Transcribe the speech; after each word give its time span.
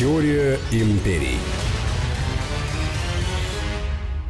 Теория 0.00 0.58
империй. 0.72 1.36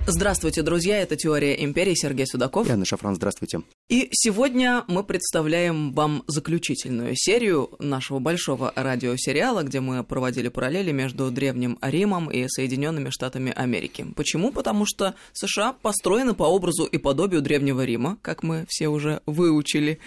Здравствуйте, 0.05 0.63
друзья, 0.63 0.99
это 0.99 1.15
«Теория 1.15 1.65
империи», 1.65 1.95
Сергей 1.95 2.27
Судаков. 2.27 2.67
Яна 2.67 2.85
Шафран, 2.85 3.15
здравствуйте. 3.15 3.61
И 3.91 4.09
сегодня 4.13 4.85
мы 4.87 5.03
представляем 5.03 5.93
вам 5.93 6.23
заключительную 6.27 7.15
серию 7.17 7.71
нашего 7.81 8.19
большого 8.19 8.73
радиосериала, 8.77 9.65
где 9.65 9.81
мы 9.81 10.05
проводили 10.05 10.49
параллели 10.49 10.93
между 10.93 11.31
Древним 11.31 11.79
Римом 11.83 12.31
и 12.31 12.47
Соединенными 12.49 13.11
Штатами 13.11 13.53
Америки. 13.55 14.07
Почему? 14.15 14.53
Потому 14.53 14.87
что 14.87 15.15
США 15.33 15.73
построены 15.73 16.35
по 16.35 16.45
образу 16.45 16.85
и 16.85 16.99
подобию 16.99 17.43
Древнего 17.43 17.85
Рима, 17.85 18.17
как 18.23 18.43
мы 18.45 18.65
все 18.69 18.89
уже 18.89 19.23
выучили 19.27 19.99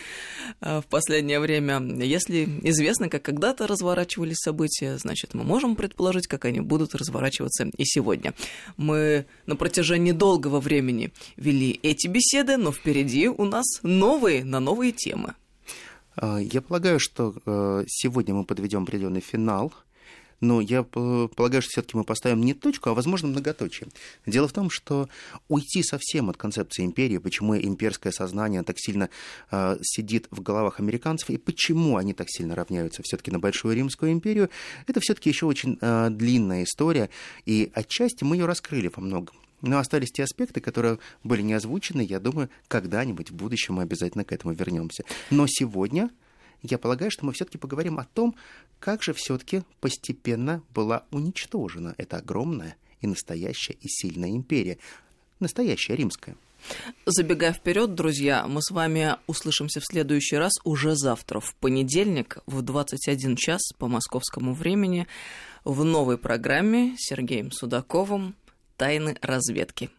э, 0.61 0.79
в 0.79 0.85
последнее 0.85 1.41
время. 1.41 1.81
Если 2.03 2.45
известно, 2.63 3.09
как 3.09 3.23
когда-то 3.23 3.67
разворачивались 3.67 4.37
события, 4.37 4.97
значит, 4.97 5.33
мы 5.33 5.43
можем 5.43 5.75
предположить, 5.75 6.27
как 6.27 6.45
они 6.45 6.61
будут 6.61 6.95
разворачиваться 6.95 7.69
и 7.75 7.83
сегодня. 7.83 8.33
Мы 8.77 9.25
на 9.45 9.55
протяжении 9.55 9.93
уже 9.93 9.99
недолгого 9.99 10.59
времени 10.59 11.11
вели 11.37 11.79
эти 11.83 12.07
беседы, 12.07 12.57
но 12.57 12.71
впереди 12.71 13.27
у 13.27 13.45
нас 13.45 13.65
новые 13.83 14.43
на 14.43 14.59
новые 14.59 14.91
темы. 14.91 15.35
А, 16.15 16.37
я 16.37 16.61
полагаю, 16.61 16.99
что 16.99 17.33
э, 17.45 17.85
сегодня 17.87 18.35
мы 18.35 18.45
подведем 18.45 18.83
определенный 18.83 19.21
финал 19.21 19.73
но 20.43 20.61
я 20.61 20.83
полагаю, 20.83 21.61
что 21.61 21.71
все-таки 21.71 21.97
мы 21.97 22.03
поставим 22.03 22.41
не 22.41 22.53
точку, 22.53 22.89
а, 22.89 22.93
возможно, 22.93 23.29
многоточие. 23.29 23.87
Дело 24.25 24.47
в 24.47 24.53
том, 24.53 24.69
что 24.69 25.09
уйти 25.47 25.81
совсем 25.83 26.29
от 26.29 26.37
концепции 26.37 26.83
империи, 26.83 27.17
почему 27.17 27.55
имперское 27.55 28.11
сознание 28.11 28.61
так 28.63 28.75
сильно 28.77 29.09
э, 29.51 29.77
сидит 29.81 30.27
в 30.31 30.41
головах 30.41 30.79
американцев, 30.79 31.29
и 31.29 31.37
почему 31.37 31.97
они 31.97 32.13
так 32.13 32.27
сильно 32.29 32.55
равняются 32.55 33.01
все-таки 33.03 33.31
на 33.31 33.39
Большую 33.39 33.75
Римскую 33.75 34.11
империю, 34.11 34.49
это 34.85 34.99
все-таки 34.99 35.29
еще 35.29 35.45
очень 35.45 35.77
э, 35.79 36.09
длинная 36.11 36.63
история, 36.63 37.09
и 37.45 37.71
отчасти 37.73 38.23
мы 38.23 38.35
ее 38.35 38.45
раскрыли 38.45 38.91
во 38.93 39.01
многом. 39.01 39.35
Но 39.63 39.79
остались 39.79 40.11
те 40.11 40.23
аспекты, 40.23 40.59
которые 40.59 40.99
были 41.23 41.41
не 41.41 41.53
озвучены. 41.53 42.01
Я 42.01 42.19
думаю, 42.19 42.49
когда-нибудь 42.67 43.31
в 43.31 43.33
будущем 43.33 43.75
мы 43.75 43.83
обязательно 43.83 44.25
к 44.25 44.33
этому 44.33 44.53
вернемся. 44.53 45.05
Но 45.31 45.47
сегодня 45.47 46.11
я 46.61 46.77
полагаю, 46.77 47.09
что 47.09 47.25
мы 47.25 47.31
все-таки 47.31 47.57
поговорим 47.57 47.97
о 47.97 48.03
том, 48.03 48.35
как 48.79 49.01
же 49.01 49.13
все-таки 49.13 49.63
постепенно 49.79 50.61
была 50.73 51.05
уничтожена 51.11 51.95
эта 51.97 52.17
огромная 52.17 52.75
и 52.99 53.07
настоящая 53.07 53.73
и 53.73 53.87
сильная 53.87 54.31
империя, 54.31 54.77
настоящая 55.39 55.95
римская. 55.95 56.35
Забегая 57.05 57.53
вперед, 57.53 57.95
друзья, 57.95 58.45
мы 58.47 58.61
с 58.61 58.69
вами 58.69 59.15
услышимся 59.27 59.79
в 59.79 59.85
следующий 59.85 60.35
раз 60.35 60.51
уже 60.65 60.95
завтра, 60.95 61.39
в 61.39 61.55
понедельник, 61.55 62.39
в 62.47 62.61
21 62.61 63.37
час 63.37 63.61
по 63.77 63.87
московскому 63.87 64.53
времени, 64.53 65.07
в 65.63 65.85
новой 65.85 66.17
программе 66.17 66.95
с 66.97 67.07
Сергеем 67.07 67.51
Судаковым 67.51 68.35
«Тайны 68.77 69.17
разведки», 69.21 69.89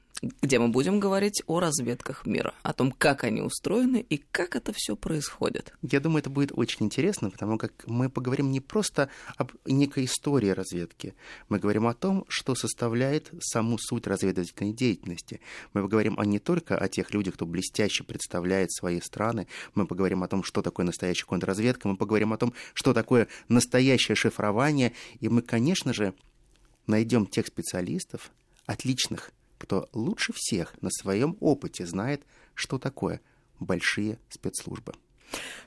где 0.42 0.58
мы 0.58 0.68
будем 0.68 1.00
говорить 1.00 1.42
о 1.46 1.60
разведках 1.60 2.26
мира, 2.26 2.54
о 2.62 2.72
том, 2.72 2.92
как 2.92 3.24
они 3.24 3.42
устроены 3.42 4.04
и 4.08 4.18
как 4.30 4.56
это 4.56 4.72
все 4.74 4.96
происходит. 4.96 5.74
Я 5.82 6.00
думаю, 6.00 6.20
это 6.20 6.30
будет 6.30 6.52
очень 6.54 6.86
интересно, 6.86 7.30
потому 7.30 7.58
как 7.58 7.72
мы 7.86 8.08
поговорим 8.08 8.50
не 8.50 8.60
просто 8.60 9.08
об 9.36 9.52
некой 9.66 10.04
истории 10.04 10.50
разведки, 10.50 11.14
мы 11.48 11.58
говорим 11.58 11.86
о 11.86 11.94
том, 11.94 12.24
что 12.28 12.54
составляет 12.54 13.30
саму 13.40 13.78
суть 13.78 14.06
разведывательной 14.06 14.72
деятельности. 14.72 15.40
Мы 15.72 15.82
поговорим 15.82 16.18
о 16.18 16.24
не 16.24 16.38
только 16.38 16.76
о 16.76 16.88
тех 16.88 17.12
людях, 17.12 17.34
кто 17.34 17.46
блестяще 17.46 18.04
представляет 18.04 18.72
свои 18.72 19.00
страны, 19.00 19.46
мы 19.74 19.86
поговорим 19.86 20.22
о 20.22 20.28
том, 20.28 20.42
что 20.44 20.62
такое 20.62 20.86
настоящая 20.86 21.26
контрразведка, 21.26 21.88
мы 21.88 21.96
поговорим 21.96 22.32
о 22.32 22.38
том, 22.38 22.54
что 22.72 22.92
такое 22.94 23.28
настоящее 23.48 24.14
шифрование, 24.14 24.92
и 25.20 25.28
мы, 25.28 25.42
конечно 25.42 25.92
же, 25.92 26.14
найдем 26.86 27.26
тех 27.26 27.46
специалистов, 27.46 28.30
отличных, 28.66 29.32
кто 29.58 29.88
лучше 29.92 30.32
всех 30.34 30.74
на 30.82 30.90
своем 30.90 31.36
опыте 31.40 31.86
знает, 31.86 32.22
что 32.54 32.78
такое 32.78 33.20
большие 33.60 34.18
спецслужбы. 34.28 34.94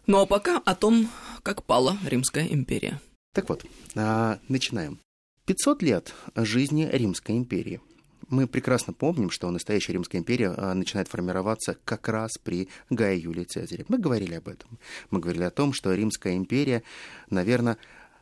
Ну 0.05 0.19
а 0.19 0.25
пока 0.25 0.57
о 0.59 0.75
том, 0.75 1.09
как 1.43 1.63
пала 1.63 1.97
Римская 2.05 2.47
империя. 2.47 3.01
Так 3.33 3.49
вот, 3.49 3.65
а, 3.95 4.39
начинаем. 4.47 4.99
500 5.45 5.81
лет 5.81 6.13
жизни 6.35 6.87
Римской 6.91 7.37
империи. 7.37 7.81
Мы 8.29 8.47
прекрасно 8.47 8.91
помним, 8.91 9.29
что 9.29 9.49
настоящая 9.49 9.93
Римская 9.93 10.19
империя 10.19 10.49
а, 10.49 10.73
начинает 10.73 11.07
формироваться 11.07 11.77
как 11.85 12.09
раз 12.09 12.37
при 12.37 12.67
Гае 12.89 13.19
Юлии 13.21 13.45
Цезаре. 13.45 13.85
Мы 13.87 13.97
говорили 13.97 14.35
об 14.35 14.49
этом. 14.49 14.77
Мы 15.11 15.19
говорили 15.19 15.43
о 15.43 15.51
том, 15.51 15.71
что 15.71 15.93
Римская 15.93 16.35
империя, 16.35 16.83
наверное, 17.29 17.77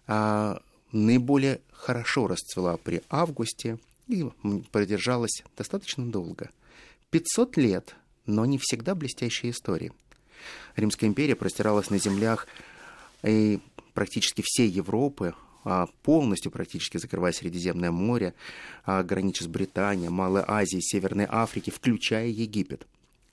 а, 0.05 0.61
наиболее 0.91 1.61
хорошо 1.71 2.27
расцвела 2.27 2.77
при 2.77 3.01
Августе, 3.09 3.79
и 4.07 4.25
продержалась 4.71 5.43
достаточно 5.57 6.09
долго. 6.09 6.49
500 7.11 7.57
лет, 7.57 7.95
но 8.25 8.45
не 8.45 8.57
всегда 8.57 8.95
блестящие 8.95 9.51
истории. 9.51 9.91
Римская 10.75 11.09
империя 11.09 11.35
простиралась 11.35 11.89
на 11.89 11.97
землях 11.97 12.47
и 13.23 13.59
практически 13.94 14.44
всей 14.45 14.69
Европы, 14.69 15.33
а 15.63 15.88
полностью 16.03 16.51
практически 16.51 16.97
закрывая 16.97 17.31
Средиземное 17.31 17.91
море, 17.91 18.35
а 18.83 19.01
гранича 19.03 19.45
с 19.45 19.47
Британией, 19.47 20.09
Малой 20.09 20.44
Азией, 20.45 20.81
Северной 20.81 21.25
Африкой, 21.25 21.73
включая 21.73 22.27
Египет. 22.27 22.88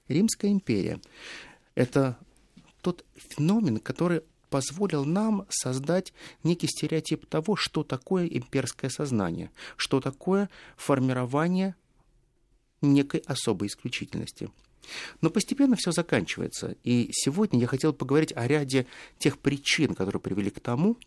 Римская 0.09 0.51
империя– 0.51 1.01
это 1.75 2.19
тот 2.81 3.05
феномен, 3.15 3.79
который 3.79 4.23
позволил 4.53 5.07
нам 5.07 5.47
создать 5.49 6.13
некий 6.45 6.67
стереотип 6.67 7.25
того, 7.25 7.57
что 7.57 7.83
такое 7.85 8.27
имперское 8.27 8.91
сознание, 8.91 9.51
что 9.79 10.03
такое 10.03 10.51
формирование 10.77 11.75
некой 12.83 13.21
особой 13.21 13.69
исключительности. 13.69 14.51
Но 15.23 15.31
постепенно 15.31 15.75
все 15.77 15.91
заканчивается. 15.91 16.77
И 16.85 17.09
сегодня 17.13 17.61
я 17.61 17.67
хотел 17.67 17.95
поговорить 17.95 18.37
о 18.37 18.47
ряде 18.47 18.87
тех 19.19 19.39
причин, 19.39 19.95
которые 19.95 20.21
привели 20.21 20.51
к 20.51 20.61
тому, 20.61 20.99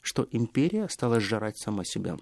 что 0.00 0.26
империя 0.32 0.88
стала 0.88 1.20
сжирать 1.20 1.56
сама 1.56 1.84
себя. 1.84 2.18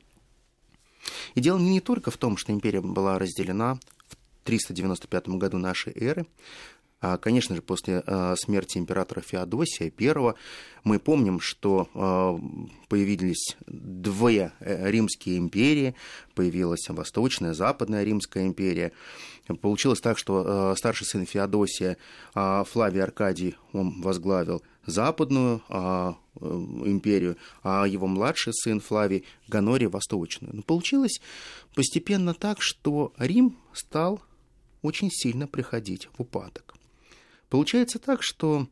И 1.34 1.40
дело 1.40 1.58
не 1.58 1.80
только 1.80 2.10
в 2.10 2.18
том, 2.18 2.36
что 2.36 2.52
империя 2.52 2.82
была 2.82 3.18
разделена 3.18 3.78
в 4.08 4.16
395 4.44 5.28
году 5.28 5.56
нашей 5.56 5.94
эры 5.94 6.26
конечно 7.18 7.54
же, 7.54 7.62
после 7.62 8.02
а, 8.06 8.34
смерти 8.36 8.78
императора 8.78 9.20
Феодосия 9.20 9.92
I 9.98 10.34
мы 10.84 10.98
помним, 10.98 11.40
что 11.40 11.88
а, 11.94 12.38
появились 12.88 13.56
две 13.66 14.52
э, 14.60 14.90
римские 14.90 15.38
империи, 15.38 15.94
появилась 16.34 16.88
Восточная, 16.88 17.54
Западная 17.54 18.04
Римская 18.04 18.46
империя. 18.46 18.92
Получилось 19.60 20.00
так, 20.00 20.18
что 20.18 20.74
старший 20.76 21.06
сын 21.06 21.24
Феодосия, 21.24 21.98
Флавий 22.34 23.00
Аркадий, 23.00 23.54
он 23.72 24.00
возглавил 24.00 24.60
Западную 24.86 25.62
империю, 26.40 27.36
а 27.62 27.86
его 27.86 28.08
младший 28.08 28.52
сын 28.52 28.80
Флавий 28.80 29.24
Ганорий 29.46 29.86
Восточную. 29.86 30.54
Но 30.54 30.62
получилось 30.62 31.20
постепенно 31.76 32.34
так, 32.34 32.60
что 32.60 33.12
Рим 33.18 33.56
стал 33.72 34.20
очень 34.82 35.10
сильно 35.10 35.46
приходить 35.46 36.08
в 36.16 36.22
упадок. 36.22 36.75
Получается 37.56 37.98
так, 37.98 38.22
что 38.22 38.66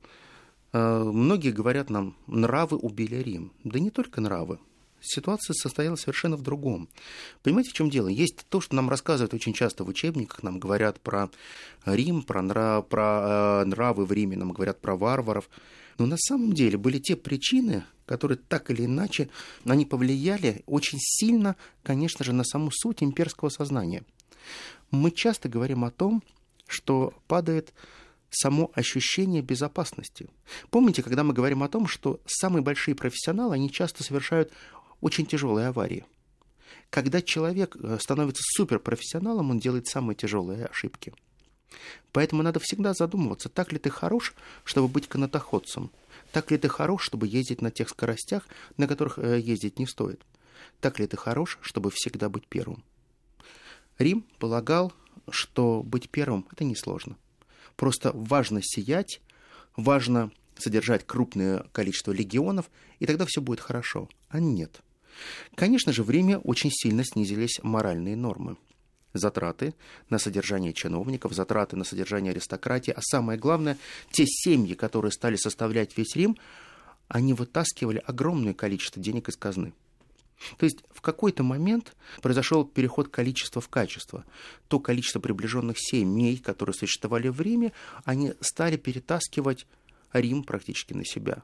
э, 0.75 0.79
многие 0.79 1.53
говорят 1.53 1.89
нам, 1.89 2.15
нравы 2.27 2.77
убили 2.77 3.17
Рим. 3.17 3.51
Да 3.65 3.79
не 3.79 3.89
только 3.89 4.21
нравы. 4.21 4.59
Ситуация 5.01 5.55
состояла 5.55 5.97
совершенно 5.97 6.37
в 6.37 6.43
другом. 6.43 6.91
Понимаете, 7.43 7.71
в 7.71 7.73
чем 7.73 7.89
дело? 7.89 8.09
Есть 8.09 8.45
то, 8.51 8.61
что 8.61 8.75
нам 8.75 8.91
рассказывают 8.91 9.33
очень 9.33 9.55
часто 9.55 9.85
в 9.85 9.89
учебниках, 9.89 10.43
нам 10.43 10.59
говорят 10.59 11.01
про 11.01 11.31
Рим, 11.87 12.21
про, 12.21 12.43
нрав, 12.43 12.87
про 12.87 13.63
э, 13.63 13.65
нравы 13.65 14.05
в 14.05 14.13
Риме, 14.13 14.37
нам 14.37 14.53
говорят 14.53 14.83
про 14.83 14.97
варваров. 14.97 15.49
Но 15.97 16.05
на 16.05 16.19
самом 16.19 16.53
деле 16.53 16.77
были 16.77 16.99
те 16.99 17.17
причины, 17.17 17.85
которые 18.05 18.37
так 18.37 18.71
или 18.71 18.85
иначе, 18.85 19.31
они 19.65 19.87
повлияли 19.87 20.63
очень 20.67 20.99
сильно, 21.01 21.57
конечно 21.83 22.23
же, 22.23 22.35
на 22.35 22.45
саму 22.45 22.71
суть 22.71 23.03
имперского 23.03 23.49
сознания. 23.49 24.05
Мы 24.91 25.11
часто 25.11 25.49
говорим 25.49 25.87
о 25.87 25.91
том, 25.91 26.23
что 26.67 27.15
падает 27.27 27.73
само 28.35 28.71
ощущение 28.75 29.43
безопасности. 29.43 30.29
Помните, 30.71 31.03
когда 31.03 31.25
мы 31.25 31.33
говорим 31.33 31.63
о 31.63 31.69
том, 31.69 31.87
что 31.87 32.21
самые 32.27 32.63
большие 32.63 32.95
профессионалы, 32.95 33.55
они 33.55 33.71
часто 33.71 34.03
совершают 34.03 34.53
очень 35.01 35.27
тяжелые 35.27 35.69
аварии. 35.69 36.05
Когда 36.91 37.23
человек 37.23 37.77
э, 37.77 37.99
становится 38.01 38.43
суперпрофессионалом, 38.57 39.51
он 39.51 39.59
делает 39.59 39.87
самые 39.87 40.17
тяжелые 40.17 40.67
ошибки. 40.67 41.13
Поэтому 42.13 42.43
надо 42.43 42.61
всегда 42.61 42.95
задумываться, 42.95 43.49
так 43.49 43.73
ли 43.73 43.79
ты 43.79 43.91
хорош, 43.91 44.35
чтобы 44.63 44.89
быть 44.89 45.09
канатоходцем, 45.09 45.91
так 46.33 46.51
ли 46.51 46.59
ты 46.59 46.69
хорош, 46.69 47.05
чтобы 47.05 47.27
ездить 47.27 47.63
на 47.63 47.71
тех 47.71 47.89
скоростях, 47.89 48.47
на 48.77 48.87
которых 48.87 49.19
э, 49.19 49.41
ездить 49.41 49.79
не 49.79 49.87
стоит, 49.87 50.25
так 50.81 50.99
ли 50.99 51.07
ты 51.07 51.17
хорош, 51.17 51.59
чтобы 51.63 51.91
всегда 51.93 52.29
быть 52.29 52.47
первым. 52.47 52.85
Рим 53.99 54.25
полагал, 54.39 54.93
что 55.31 55.83
быть 55.83 56.11
первым– 56.11 56.47
это 56.53 56.65
несложно. 56.65 57.17
Просто 57.77 58.13
важно 58.15 58.61
сиять, 58.63 59.21
важно 59.77 60.31
содержать 60.57 61.07
крупное 61.07 61.65
количество 61.73 62.13
легионов, 62.13 62.71
и 62.99 63.07
тогда 63.07 63.27
все 63.27 63.41
будет 63.41 63.61
хорошо. 63.61 64.09
А 64.29 64.41
нет. 64.41 64.81
Конечно 65.55 65.93
же, 65.93 66.03
в 66.03 66.11
Риме 66.11 66.39
очень 66.39 66.71
сильно 66.73 67.05
снизились 67.05 67.61
моральные 67.63 68.17
нормы 68.17 68.57
затраты 69.15 69.75
на 70.11 70.19
содержание 70.19 70.73
чиновников, 70.73 71.33
затраты 71.33 71.77
на 71.77 71.85
содержание 71.85 72.33
аристократии, 72.33 72.91
а 72.91 73.01
самое 73.01 73.39
главное, 73.39 73.79
те 74.11 74.25
семьи, 74.27 74.75
которые 74.75 75.13
стали 75.13 75.37
составлять 75.37 75.97
весь 75.97 76.17
Рим, 76.17 76.37
они 77.09 77.33
вытаскивали 77.33 78.03
огромное 78.05 78.55
количество 78.55 79.01
денег 79.01 79.29
из 79.29 79.37
казны. 79.37 79.73
То 80.57 80.65
есть 80.65 80.85
в 80.91 81.01
какой-то 81.01 81.43
момент 81.43 81.97
произошел 82.23 82.65
переход 82.65 83.09
количества 83.09 83.61
в 83.61 83.69
качество. 83.69 84.25
То 84.69 84.81
количество 84.81 85.21
приближенных 85.21 85.77
семей, 85.79 86.39
которые 86.39 86.75
существовали 86.75 87.29
в 87.29 87.41
Риме, 87.41 87.73
они 88.05 88.35
стали 88.41 88.77
перетаскивать 88.77 89.67
Рим 90.13 90.45
практически 90.45 90.95
на 90.95 91.05
себя. 91.05 91.43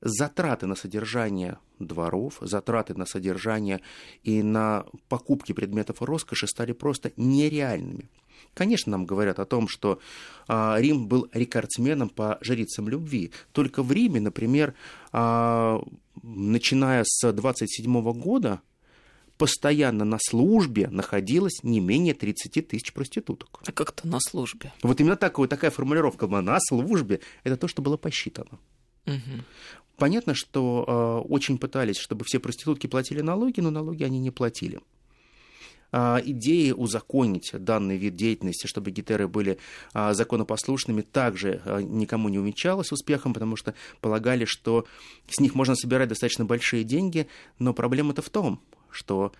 Затраты 0.00 0.66
на 0.66 0.74
содержание 0.74 1.58
дворов, 1.78 2.38
затраты 2.40 2.94
на 2.94 3.06
содержание 3.06 3.80
и 4.22 4.42
на 4.42 4.84
покупки 5.08 5.52
предметов 5.52 6.02
роскоши 6.02 6.46
стали 6.46 6.72
просто 6.72 7.12
нереальными. 7.16 8.10
Конечно, 8.52 8.92
нам 8.92 9.06
говорят 9.06 9.38
о 9.38 9.46
том, 9.46 9.66
что 9.66 10.00
а, 10.46 10.76
Рим 10.78 11.08
был 11.08 11.28
рекордсменом 11.32 12.08
по 12.08 12.38
жрицам 12.40 12.88
любви. 12.88 13.32
Только 13.52 13.82
в 13.82 13.90
Риме, 13.90 14.20
например, 14.20 14.74
а, 15.12 15.82
начиная 16.22 17.04
с 17.06 17.32
27 17.32 18.12
года, 18.12 18.60
постоянно 19.36 20.04
на 20.04 20.18
службе 20.20 20.88
находилось 20.88 21.62
не 21.62 21.80
менее 21.80 22.14
30 22.14 22.68
тысяч 22.68 22.92
проституток. 22.92 23.60
А 23.66 23.72
как-то 23.72 24.06
на 24.06 24.20
службе? 24.20 24.72
Вот 24.82 25.00
именно 25.00 25.16
так, 25.16 25.38
вот 25.38 25.50
такая 25.50 25.70
формулировка 25.70 26.26
была 26.26 26.42
на 26.42 26.58
службе. 26.60 27.20
Это 27.42 27.56
то, 27.56 27.68
что 27.68 27.82
было 27.82 27.96
посчитано. 27.96 28.58
Угу. 29.06 29.42
Понятно, 29.96 30.34
что 30.34 31.22
э, 31.26 31.28
очень 31.28 31.58
пытались, 31.58 31.98
чтобы 31.98 32.24
все 32.24 32.40
проститутки 32.40 32.86
платили 32.86 33.20
налоги, 33.20 33.60
но 33.60 33.70
налоги 33.70 34.02
они 34.02 34.18
не 34.18 34.30
платили. 34.30 34.80
А, 35.96 36.20
идеи 36.24 36.72
узаконить 36.72 37.52
данный 37.52 37.96
вид 37.96 38.16
деятельности, 38.16 38.66
чтобы 38.66 38.90
гитеры 38.90 39.28
были 39.28 39.58
а, 39.92 40.12
законопослушными, 40.12 41.02
также 41.02 41.62
а, 41.64 41.80
никому 41.80 42.28
не 42.28 42.40
умечалось 42.40 42.90
успехом, 42.90 43.32
потому 43.32 43.54
что 43.54 43.74
полагали, 44.00 44.44
что 44.44 44.86
с 45.28 45.38
них 45.38 45.54
можно 45.54 45.76
собирать 45.76 46.08
достаточно 46.08 46.44
большие 46.44 46.82
деньги, 46.82 47.28
но 47.60 47.72
проблема-то 47.72 48.22
в 48.22 48.28
том, 48.28 48.60
что 48.90 49.32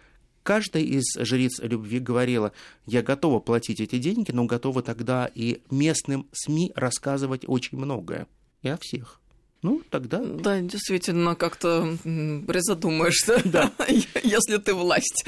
каждая 0.45 0.85
из 0.85 1.17
жриц 1.19 1.59
любви 1.59 1.99
говорила, 1.99 2.53
я 2.87 3.03
готова 3.03 3.41
платить 3.41 3.81
эти 3.81 3.99
деньги, 3.99 4.31
но 4.31 4.45
готова 4.45 4.81
тогда 4.81 5.29
и 5.35 5.61
местным 5.73 6.29
СМИ 6.31 6.71
рассказывать 6.77 7.43
очень 7.49 7.79
многое. 7.79 8.29
И 8.63 8.69
о 8.69 8.79
всех. 8.81 9.21
Ну, 9.65 9.81
тогда... 9.89 10.23
Да, 10.23 10.61
действительно, 10.61 11.35
как-то 11.35 11.97
призадумаешься, 12.03 13.41
да. 13.47 13.73
если 14.23 14.59
ты 14.59 14.75
власть. 14.75 15.25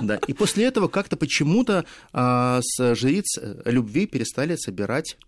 Да, 0.00 0.16
и 0.26 0.32
после 0.32 0.64
этого 0.64 0.88
как-то 0.88 1.18
почему-то 1.18 1.84
а, 2.14 2.60
с 2.62 2.94
жриц 2.94 3.36
э, 3.36 3.60
любви 3.66 4.06
перестали 4.06 4.56
собирать 4.56 5.18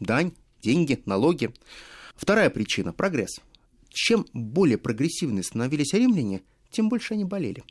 дань, 0.00 0.32
деньги, 0.60 1.00
налоги. 1.06 1.54
Вторая 2.16 2.50
причина– 2.50 2.92
прогресс. 2.92 3.38
Чем 3.88 4.26
более 4.32 4.78
прогрессивны 4.78 5.44
становились 5.44 5.94
римляне, 5.94 6.42
тем 6.72 6.88
больше 6.88 7.14
они 7.14 7.24
болели. 7.24 7.62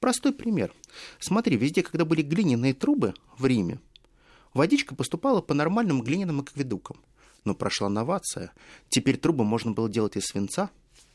Простой 0.00 0.32
пример. 0.32 0.72
Смотри, 1.18 1.58
везде, 1.58 1.82
когда 1.82 2.06
были 2.06 2.22
глиняные 2.22 2.72
трубы 2.72 3.12
в 3.36 3.44
Риме, 3.44 3.78
водичка 4.54 4.94
поступала 4.94 5.42
по 5.42 5.52
нормальным 5.52 6.00
глиняным 6.00 6.40
акведукам– 6.40 6.96
но 7.44 7.54
прошла 7.54 7.88
новация. 7.88 8.52
Теперь 8.88 9.16
трубы 9.16 9.44
можно 9.44 9.72
было 9.72 9.88
делать 9.88 10.16
из 10.16 10.24
свинца, 10.24 10.70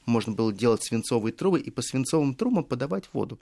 можно 0.05 0.33
было 0.33 0.51
делать 0.51 0.83
свинцовые 0.83 1.33
трубы 1.33 1.59
и 1.59 1.69
по 1.69 1.81
свинцовым 1.81 2.35
трубам 2.35 2.63
подавать 2.63 3.05
воду. 3.13 3.39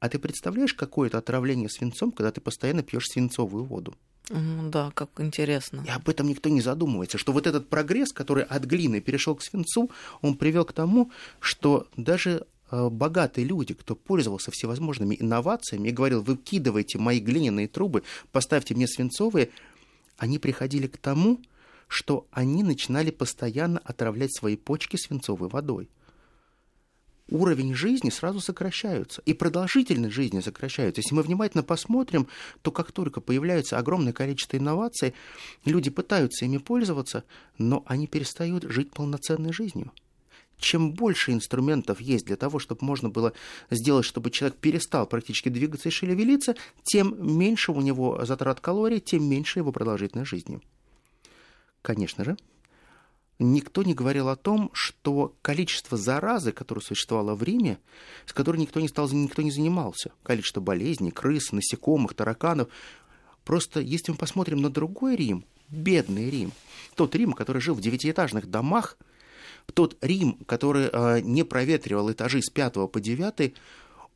А 0.00 0.08
ты 0.08 0.18
представляешь 0.18 0.74
какое-то 0.74 1.18
отравление 1.18 1.68
свинцом, 1.68 2.12
когда 2.12 2.30
ты 2.30 2.40
постоянно 2.40 2.82
пьешь 2.82 3.06
свинцовую 3.06 3.64
воду? 3.64 3.94
Да, 4.30 4.90
как 4.94 5.08
интересно. 5.18 5.82
И 5.86 5.90
об 5.90 6.08
этом 6.08 6.28
никто 6.28 6.48
не 6.50 6.60
задумывается, 6.60 7.18
что 7.18 7.32
вот 7.32 7.46
этот 7.46 7.68
прогресс, 7.68 8.12
который 8.12 8.44
от 8.44 8.64
глины 8.64 9.00
перешел 9.00 9.34
к 9.34 9.42
свинцу, 9.42 9.90
он 10.20 10.36
привел 10.36 10.64
к 10.64 10.72
тому, 10.72 11.10
что 11.40 11.88
даже 11.96 12.46
э, 12.70 12.88
богатые 12.90 13.46
люди, 13.46 13.72
кто 13.72 13.96
пользовался 13.96 14.50
всевозможными 14.50 15.16
инновациями 15.18 15.88
и 15.88 15.92
говорил, 15.92 16.22
выкидывайте 16.22 16.98
мои 16.98 17.20
глиняные 17.20 17.68
трубы, 17.68 18.02
поставьте 18.30 18.74
мне 18.74 18.86
свинцовые, 18.86 19.48
они 20.18 20.38
приходили 20.38 20.88
к 20.88 20.98
тому, 20.98 21.40
что 21.88 22.26
они 22.30 22.62
начинали 22.62 23.10
постоянно 23.10 23.80
отравлять 23.80 24.34
свои 24.34 24.56
почки 24.56 24.96
свинцовой 24.96 25.48
водой. 25.48 25.90
Уровень 27.30 27.74
жизни 27.74 28.08
сразу 28.08 28.40
сокращается, 28.40 29.20
и 29.26 29.34
продолжительность 29.34 30.14
жизни 30.14 30.40
сокращается. 30.40 31.00
Если 31.00 31.14
мы 31.14 31.22
внимательно 31.22 31.62
посмотрим, 31.62 32.26
то 32.62 32.70
как 32.70 32.92
только 32.92 33.20
появляется 33.20 33.76
огромное 33.76 34.14
количество 34.14 34.56
инноваций, 34.56 35.12
люди 35.66 35.90
пытаются 35.90 36.46
ими 36.46 36.56
пользоваться, 36.56 37.24
но 37.58 37.84
они 37.86 38.06
перестают 38.06 38.64
жить 38.64 38.92
полноценной 38.92 39.52
жизнью 39.52 39.92
чем 40.58 40.92
больше 40.92 41.32
инструментов 41.32 42.00
есть 42.00 42.26
для 42.26 42.36
того, 42.36 42.58
чтобы 42.58 42.84
можно 42.84 43.08
было 43.08 43.32
сделать, 43.70 44.04
чтобы 44.04 44.30
человек 44.30 44.58
перестал 44.58 45.06
практически 45.06 45.48
двигаться 45.48 45.88
и 45.88 45.92
шевелиться, 45.92 46.56
тем 46.82 47.16
меньше 47.38 47.72
у 47.72 47.80
него 47.80 48.24
затрат 48.24 48.60
калорий, 48.60 49.00
тем 49.00 49.24
меньше 49.24 49.60
его 49.60 49.72
продолжительность 49.72 50.30
жизни. 50.30 50.60
Конечно 51.82 52.24
же, 52.24 52.36
никто 53.38 53.82
не 53.82 53.94
говорил 53.94 54.28
о 54.28 54.36
том, 54.36 54.70
что 54.72 55.34
количество 55.42 55.96
заразы, 55.96 56.52
которое 56.52 56.80
существовало 56.80 57.34
в 57.34 57.42
Риме, 57.42 57.78
с 58.26 58.32
которой 58.32 58.58
никто 58.58 58.80
не, 58.80 58.88
стал, 58.88 59.08
никто 59.10 59.42
не 59.42 59.50
занимался, 59.50 60.12
количество 60.22 60.60
болезней, 60.60 61.10
крыс, 61.10 61.52
насекомых, 61.52 62.14
тараканов, 62.14 62.68
просто 63.44 63.80
если 63.80 64.12
мы 64.12 64.18
посмотрим 64.18 64.60
на 64.60 64.70
другой 64.70 65.16
Рим, 65.16 65.44
бедный 65.68 66.30
Рим, 66.30 66.52
тот 66.94 67.14
Рим, 67.14 67.32
который 67.32 67.62
жил 67.62 67.74
в 67.74 67.80
девятиэтажных 67.80 68.50
домах, 68.50 68.98
тот 69.74 69.96
Рим, 70.00 70.38
который 70.46 70.88
э, 70.90 71.20
не 71.20 71.44
проветривал 71.44 72.10
этажи 72.10 72.42
с 72.42 72.50
пятого 72.50 72.86
по 72.86 73.00
девятый, 73.00 73.54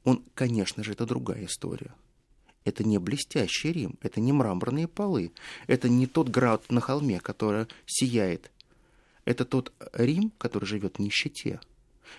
он, 0.04 0.22
конечно 0.34 0.82
же, 0.82 0.92
это 0.92 1.06
другая 1.06 1.44
история. 1.44 1.94
Это 2.64 2.84
не 2.84 2.98
блестящий 2.98 3.72
Рим, 3.72 3.98
это 4.02 4.20
не 4.20 4.32
мраморные 4.32 4.86
полы, 4.86 5.32
это 5.66 5.88
не 5.88 6.06
тот 6.06 6.28
град 6.28 6.70
на 6.70 6.80
холме, 6.80 7.20
который 7.20 7.66
сияет. 7.86 8.50
Это 9.24 9.44
тот 9.44 9.72
Рим, 9.92 10.32
который 10.38 10.64
живет 10.64 10.96
в 10.96 10.98
нищете. 11.00 11.60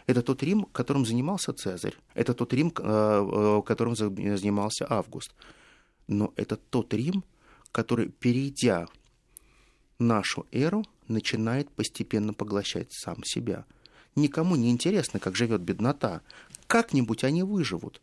Это 0.07 0.22
тот 0.22 0.44
Рим, 0.44 0.65
которым 0.65 1.06
занимался 1.06 1.53
Цезарь. 1.53 1.96
Это 2.13 2.34
тот 2.34 2.53
Рим, 2.53 2.74
э, 2.77 2.82
э, 2.84 3.62
которым 3.65 3.96
занимался 3.96 4.86
Август. 4.89 5.34
Но 6.08 6.34
это 6.36 6.58
тот 6.58 6.94
Рим, 6.94 7.24
который, 7.72 8.10
перейдя 8.10 8.88
нашу 10.00 10.46
эру, 10.51 10.86
начинает 11.08 11.70
постепенно 11.70 12.34
поглощать 12.34 12.91
сам 12.91 13.24
себя. 13.24 13.65
Никому 14.15 14.56
не 14.56 14.70
интересно, 14.70 15.20
как 15.20 15.36
живет 15.36 15.62
беднота. 15.62 16.22
Как-нибудь 16.68 17.24
они 17.24 17.44
выживут. 17.44 18.01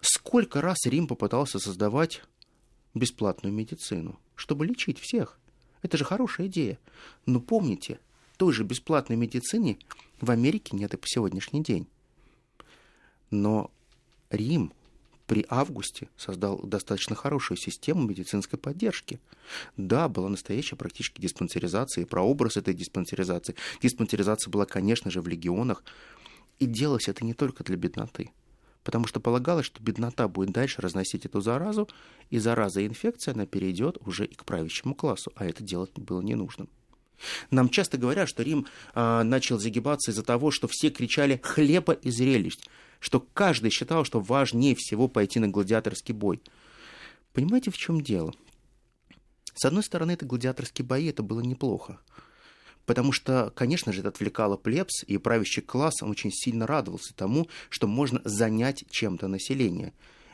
Сколько 0.00 0.60
раз 0.60 0.86
Рим 0.86 1.08
попытался 1.08 1.58
создавать 1.58 2.22
бесплатную 2.94 3.52
медицину, 3.52 4.18
чтобы 4.36 4.66
лечить 4.66 4.98
всех? 4.98 5.38
Это 5.82 5.96
же 5.96 6.04
хорошая 6.04 6.46
идея. 6.46 6.78
Но 7.26 7.40
помните, 7.40 7.98
той 8.36 8.52
же 8.52 8.62
бесплатной 8.62 9.16
медицины 9.16 9.78
в 10.20 10.30
Америке 10.30 10.76
нет 10.76 10.94
и 10.94 10.96
по 10.96 11.06
сегодняшний 11.06 11.62
день. 11.62 11.88
Но 13.30 13.70
Рим 14.30 14.72
при 15.26 15.44
Августе 15.48 16.08
создал 16.16 16.58
достаточно 16.60 17.14
хорошую 17.14 17.58
систему 17.58 18.06
медицинской 18.06 18.58
поддержки. 18.58 19.20
Да, 19.76 20.08
была 20.08 20.28
настоящая 20.28 20.76
практически 20.76 21.20
диспансеризация, 21.20 22.02
и 22.02 22.06
прообраз 22.06 22.56
этой 22.56 22.72
диспансеризации. 22.72 23.54
Диспансеризация 23.82 24.50
была, 24.50 24.64
конечно 24.64 25.10
же, 25.10 25.20
в 25.20 25.28
легионах. 25.28 25.82
И 26.58 26.66
делалось 26.66 27.08
это 27.08 27.24
не 27.24 27.34
только 27.34 27.62
для 27.62 27.76
бедноты 27.76 28.30
потому 28.84 29.06
что 29.06 29.20
полагалось, 29.20 29.66
что 29.66 29.82
беднота 29.82 30.28
будет 30.28 30.50
дальше 30.50 30.80
разносить 30.80 31.26
эту 31.26 31.40
заразу, 31.40 31.88
и 32.30 32.38
зараза 32.38 32.80
и 32.80 32.86
инфекция, 32.86 33.34
она 33.34 33.46
перейдет 33.46 33.98
уже 34.06 34.24
и 34.24 34.34
к 34.34 34.44
правящему 34.44 34.94
классу, 34.94 35.32
а 35.36 35.46
это 35.46 35.62
делать 35.62 35.92
было 35.96 36.20
не 36.20 36.34
нужно. 36.34 36.66
Нам 37.50 37.68
часто 37.68 37.98
говорят, 37.98 38.28
что 38.28 38.42
Рим 38.42 38.66
а, 38.94 39.24
начал 39.24 39.58
загибаться 39.58 40.12
из-за 40.12 40.22
того, 40.22 40.50
что 40.50 40.68
все 40.68 40.90
кричали 40.90 41.40
«хлеба 41.42 41.92
и 41.92 42.10
зрелищ», 42.10 42.58
что 43.00 43.20
каждый 43.32 43.70
считал, 43.70 44.04
что 44.04 44.20
важнее 44.20 44.74
всего 44.76 45.08
пойти 45.08 45.40
на 45.40 45.48
гладиаторский 45.48 46.14
бой. 46.14 46.40
Понимаете, 47.32 47.70
в 47.70 47.76
чем 47.76 48.00
дело? 48.00 48.34
С 49.54 49.64
одной 49.64 49.82
стороны, 49.82 50.12
это 50.12 50.26
гладиаторские 50.26 50.86
бои, 50.86 51.06
это 51.06 51.22
было 51.22 51.40
неплохо 51.40 51.98
потому 52.88 53.12
что, 53.12 53.52
конечно 53.54 53.92
же, 53.92 54.00
это 54.00 54.08
отвлекало 54.08 54.56
плебс, 54.56 55.04
и 55.06 55.18
правящий 55.18 55.60
класс 55.60 56.02
он 56.02 56.08
очень 56.10 56.32
сильно 56.32 56.66
радовался 56.66 57.14
тому, 57.14 57.46
что 57.68 57.86
можно 57.86 58.22
занять 58.24 58.84
чем-то 58.88 59.28
население 59.28 59.92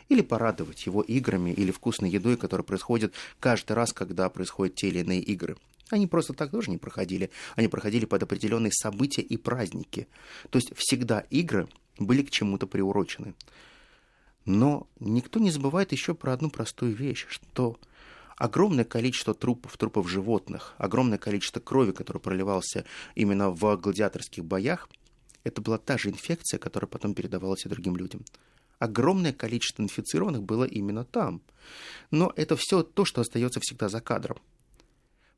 или 0.09 0.21
порадовать 0.21 0.87
его 0.87 1.03
играми 1.03 1.51
или 1.51 1.73
вкусной 1.73 2.11
едой, 2.11 2.37
которая 2.37 2.65
происходит 2.65 3.13
каждый 3.41 3.73
раз, 3.73 3.93
когда 3.93 4.29
происходят 4.29 4.77
те 4.77 4.87
или 4.87 5.01
иные 5.01 5.21
игры. 5.21 5.57
Они 5.91 6.07
просто 6.07 6.33
так 6.33 6.53
тоже 6.53 6.71
не 6.71 6.79
проходили. 6.79 7.31
Они 7.57 7.67
проходили 7.67 8.05
под 8.05 8.23
определенные 8.23 8.73
события 8.73 9.23
и 9.23 9.37
праздники. 9.37 10.07
То 10.51 10.59
есть 10.59 10.73
всегда 10.77 11.25
игры 11.31 11.67
были 11.99 12.23
к 12.23 12.31
чему-то 12.31 12.69
приурочены. 12.69 13.35
Но 14.45 14.87
никто 15.01 15.41
не 15.41 15.51
забывает 15.51 15.91
еще 15.91 16.15
про 16.15 16.33
одну 16.33 16.51
простую 16.51 16.95
вещь, 16.95 17.27
что 17.29 17.77
огромное 18.37 18.85
количество 18.85 19.35
трупов, 19.35 19.77
трупов 19.77 20.09
животных, 20.09 20.75
огромное 20.79 21.19
количество 21.19 21.61
крови, 21.61 21.93
которое 21.93 22.21
проливался 22.21 22.85
именно 23.15 23.51
в 23.51 23.77
гладиаторских 23.77 24.45
боях, 24.45 24.89
это 25.45 25.61
была 25.61 25.79
та 25.79 25.99
же 25.99 26.09
инфекция, 26.11 26.59
которая 26.59 26.89
потом 26.89 27.15
передавалась 27.15 27.67
и 27.67 27.69
другим 27.69 27.97
людям. 27.97 28.25
Огромное 28.79 29.33
количество 29.33 29.83
инфицированных 29.83 30.43
было 30.43 30.65
именно 30.65 31.05
там. 31.05 31.43
Но 32.11 32.33
это 32.37 32.57
все 32.57 32.83
то, 32.83 33.05
что 33.05 33.21
остается 33.21 33.61
всегда 33.61 33.89
за 33.89 34.01
кадром. 34.01 34.39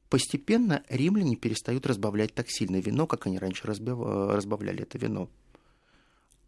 Постепенно 0.08 0.82
римляне 0.88 1.36
перестают 1.36 1.86
разбавлять 1.86 2.32
так 2.32 2.46
сильно 2.48 2.76
вино, 2.76 3.06
как 3.06 3.26
они 3.26 3.38
раньше 3.38 3.66
разбавляли 3.66 4.82
это 4.82 4.98
вино. 4.98 5.28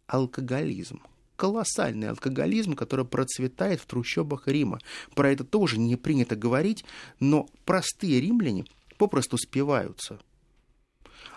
Алкоголизм, 0.07 1.01
колоссальный 1.39 2.09
алкоголизм, 2.09 2.73
который 2.73 3.05
процветает 3.05 3.79
в 3.79 3.85
трущобах 3.85 4.49
Рима. 4.49 4.79
Про 5.15 5.31
это 5.31 5.45
тоже 5.45 5.79
не 5.79 5.95
принято 5.95 6.35
говорить, 6.35 6.83
но 7.21 7.47
простые 7.63 8.19
римляне 8.19 8.65
попросту 8.97 9.37
спиваются. 9.37 10.19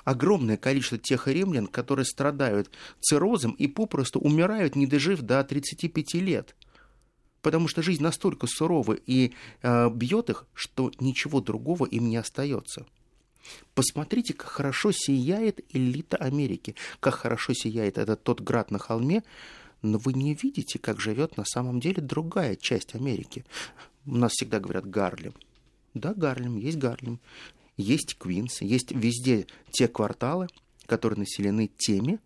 Огромное 0.05 0.57
количество 0.57 0.99
тех 0.99 1.29
римлян, 1.29 1.69
которые 1.69 2.05
страдают 2.05 2.69
циррозом 3.01 3.53
и 3.53 3.69
попросту 3.69 4.19
умирают, 4.19 4.75
не 4.75 4.89
дожив 4.89 5.21
до 5.21 5.45
35 5.45 6.15
лет. 6.15 6.57
Потому 7.41 7.69
что 7.69 7.81
жизнь 7.83 8.03
настолько 8.03 8.49
сурова 8.49 8.95
и 8.95 9.33
э, 9.63 9.91
бьет 9.91 10.31
их, 10.31 10.47
что 10.53 10.91
ничего 10.99 11.41
другого 11.41 11.87
им 11.87 12.09
не 12.09 12.17
остается. 12.17 12.87
Посмотрите, 13.75 14.35
как 14.35 14.49
хорошо 14.49 14.91
сияет 14.93 15.61
элита 15.73 16.17
Америки, 16.17 16.75
как 16.99 17.15
хорошо 17.15 17.53
сияет 17.55 17.99
этот 17.99 18.23
тот 18.25 18.41
град 18.41 18.71
на 18.73 18.79
холме, 18.79 19.23
но 19.83 19.99
вы 19.99 20.13
не 20.13 20.35
видите, 20.35 20.79
как 20.79 21.01
живет 21.01 21.37
на 21.37 21.45
самом 21.45 21.81
деле 21.81 22.01
другая 22.01 22.57
часть 22.57 22.95
Америки. 22.95 23.45
У 24.07 24.17
нас 24.17 24.33
всегда 24.33 24.61
говорят 24.61 24.89
Гарлем. 24.89 25.35
Да, 25.95 26.15
Гарлем, 26.15 26.57
есть 26.57 26.79
Гарлем. 26.79 27.21
Есть 27.77 28.17
Квинс, 28.17 28.63
есть 28.63 28.93
везде 28.93 29.47
те 29.71 29.89
кварталы, 29.89 30.49
которые 30.87 31.21
населены 31.21 31.69
теми, 31.69 32.21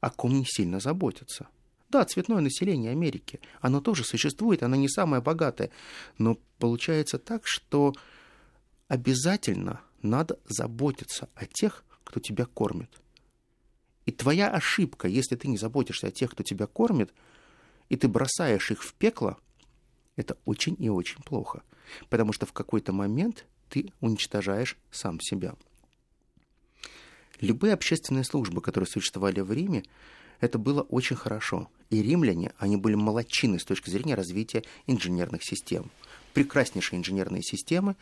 о 0.00 0.10
ком 0.10 0.38
не 0.38 0.44
сильно 0.44 0.78
заботятся. 0.78 1.48
Да, 1.88 2.04
цветное 2.04 2.40
население 2.40 2.92
Америки, 2.92 3.40
оно 3.60 3.80
тоже 3.80 4.04
существует, 4.04 4.62
оно 4.62 4.76
не 4.76 4.88
самое 4.88 5.22
богатое, 5.22 5.70
но 6.18 6.38
получается 6.58 7.18
так, 7.18 7.46
что 7.46 7.94
обязательно 8.88 9.80
надо 10.02 10.38
заботиться 10.46 11.28
о 11.34 11.46
тех, 11.46 11.84
кто 12.04 12.20
тебя 12.20 12.44
кормит. 12.44 12.90
И 14.08 14.10
твоя 14.10 14.48
ошибка, 14.48 15.06
если 15.06 15.36
ты 15.36 15.48
не 15.48 15.58
заботишься 15.58 16.06
о 16.06 16.10
тех, 16.10 16.30
кто 16.30 16.42
тебя 16.42 16.66
кормит, 16.66 17.12
и 17.90 17.96
ты 17.96 18.08
бросаешь 18.08 18.70
их 18.70 18.82
в 18.82 18.94
пекло, 18.94 19.36
это 20.16 20.38
очень 20.46 20.74
и 20.78 20.88
очень 20.88 21.22
плохо. 21.22 21.62
Потому 22.08 22.32
что 22.32 22.46
в 22.46 22.54
какой-то 22.54 22.94
момент 22.94 23.44
ты 23.68 23.92
уничтожаешь 24.00 24.78
сам 24.90 25.20
себя. 25.20 25.56
Любые 27.40 27.74
общественные 27.74 28.24
службы, 28.24 28.62
которые 28.62 28.88
существовали 28.88 29.40
в 29.40 29.52
Риме, 29.52 29.82
это 30.40 30.58
было 30.58 30.80
очень 30.80 31.16
хорошо. 31.16 31.68
И 31.90 32.00
римляне, 32.00 32.54
они 32.56 32.78
были 32.78 32.94
молодчины 32.94 33.58
с 33.58 33.64
точки 33.66 33.90
зрения 33.90 34.14
развития 34.14 34.64
инженерных 34.86 35.42
систем– 35.44 35.90
прекраснейшие 36.38 37.00
инженерные 37.00 37.42
системы, 37.42 37.96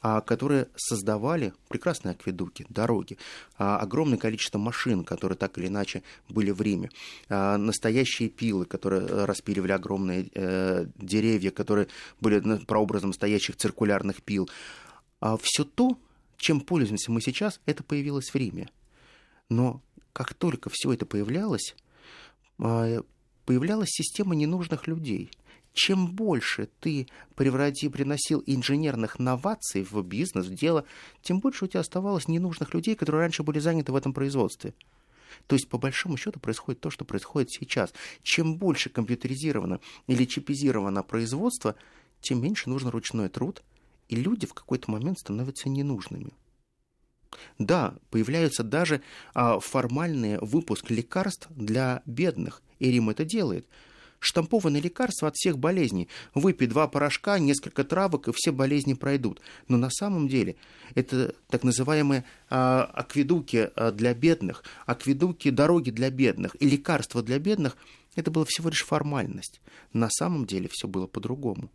а, 0.00 0.22
которые 0.22 0.68
создавали 0.76 1.52
прекрасные 1.68 2.12
акведуки, 2.12 2.64
дороги, 2.70 3.18
а, 3.58 3.76
огромное 3.76 4.16
количество 4.16 4.58
машин, 4.58 5.04
которые 5.04 5.36
так 5.36 5.58
или 5.58 5.66
иначе 5.66 6.02
были 6.30 6.52
в 6.52 6.62
Риме, 6.62 6.88
а, 7.28 7.58
настоящие 7.58 8.30
пилы, 8.30 8.64
которые 8.64 9.26
распиливали 9.26 9.72
огромные 9.72 10.30
э, 10.34 10.86
деревья, 10.96 11.50
которые 11.50 11.88
были 12.18 12.40
прообразом 12.64 13.10
настоящих 13.10 13.56
циркулярных 13.56 14.22
пил. 14.22 14.48
Все 15.42 15.64
то, 15.64 15.98
чем 16.38 16.62
пользуемся 16.62 17.12
мы 17.12 17.20
сейчас, 17.20 17.60
это 17.66 17.82
появилось 17.82 18.30
в 18.30 18.34
Риме. 18.34 18.70
Но 19.50 19.82
как 20.14 20.32
только 20.32 20.70
все 20.72 20.92
это 20.92 21.04
появлялось, 21.04 21.76
появлялась 22.56 23.90
система 23.90 24.34
ненужных 24.34 24.86
людей– 24.86 25.30
чем 25.72 26.06
больше 26.12 26.68
ты 26.80 27.08
преврати, 27.34 27.88
приносил 27.88 28.42
инженерных 28.46 29.18
новаций 29.18 29.86
в 29.88 30.02
бизнес, 30.02 30.46
в 30.46 30.54
дело, 30.54 30.84
тем 31.22 31.40
больше 31.40 31.64
у 31.64 31.68
тебя 31.68 31.80
оставалось 31.80 32.28
ненужных 32.28 32.74
людей, 32.74 32.94
которые 32.94 33.22
раньше 33.22 33.42
были 33.42 33.58
заняты 33.58 33.92
в 33.92 33.96
этом 33.96 34.12
производстве. 34.12 34.74
То 35.46 35.56
есть, 35.56 35.68
по 35.68 35.78
большому 35.78 36.16
счету, 36.18 36.38
происходит 36.40 36.80
то, 36.80 36.90
что 36.90 37.04
происходит 37.04 37.50
сейчас. 37.50 37.92
Чем 38.22 38.56
больше 38.56 38.90
компьютеризировано 38.90 39.80
или 40.06 40.26
чипизировано 40.26 41.02
производство, 41.02 41.74
тем 42.20 42.42
меньше 42.42 42.68
нужен 42.68 42.90
ручной 42.90 43.28
труд, 43.30 43.62
и 44.08 44.16
люди 44.16 44.46
в 44.46 44.52
какой-то 44.52 44.90
момент 44.90 45.18
становятся 45.18 45.70
ненужными. 45.70 46.32
Да, 47.58 47.94
появляются 48.10 48.62
даже 48.62 49.00
а, 49.32 49.58
формальные 49.58 50.38
выпуск 50.40 50.90
лекарств 50.90 51.48
для 51.48 52.02
бедных, 52.04 52.62
и 52.78 52.90
Рим 52.90 53.08
это 53.08 53.24
делает– 53.24 53.66
штампованное 54.22 54.80
лекарство 54.80 55.28
от 55.28 55.36
всех 55.36 55.58
болезней. 55.58 56.08
Выпей 56.32 56.68
два 56.68 56.86
порошка, 56.86 57.38
несколько 57.38 57.84
травок, 57.84 58.28
и 58.28 58.32
все 58.34 58.52
болезни 58.52 58.94
пройдут. 58.94 59.40
Но 59.68 59.76
на 59.76 59.90
самом 59.90 60.28
деле 60.28 60.56
это 60.94 61.34
так 61.48 61.64
называемые 61.64 62.24
а, 62.48 62.84
акведуки 62.84 63.70
а, 63.74 63.90
для 63.90 64.14
бедных, 64.14 64.62
акведуки, 64.86 65.50
дороги 65.50 65.90
для 65.90 66.10
бедных 66.10 66.56
и 66.60 66.68
лекарства 66.68 67.22
для 67.22 67.38
бедных. 67.38 67.76
Это 68.14 68.30
была 68.30 68.44
всего 68.46 68.68
лишь 68.68 68.84
формальность. 68.84 69.60
На 69.92 70.08
самом 70.08 70.46
деле 70.46 70.68
все 70.70 70.86
было 70.86 71.06
по-другому. 71.06 71.70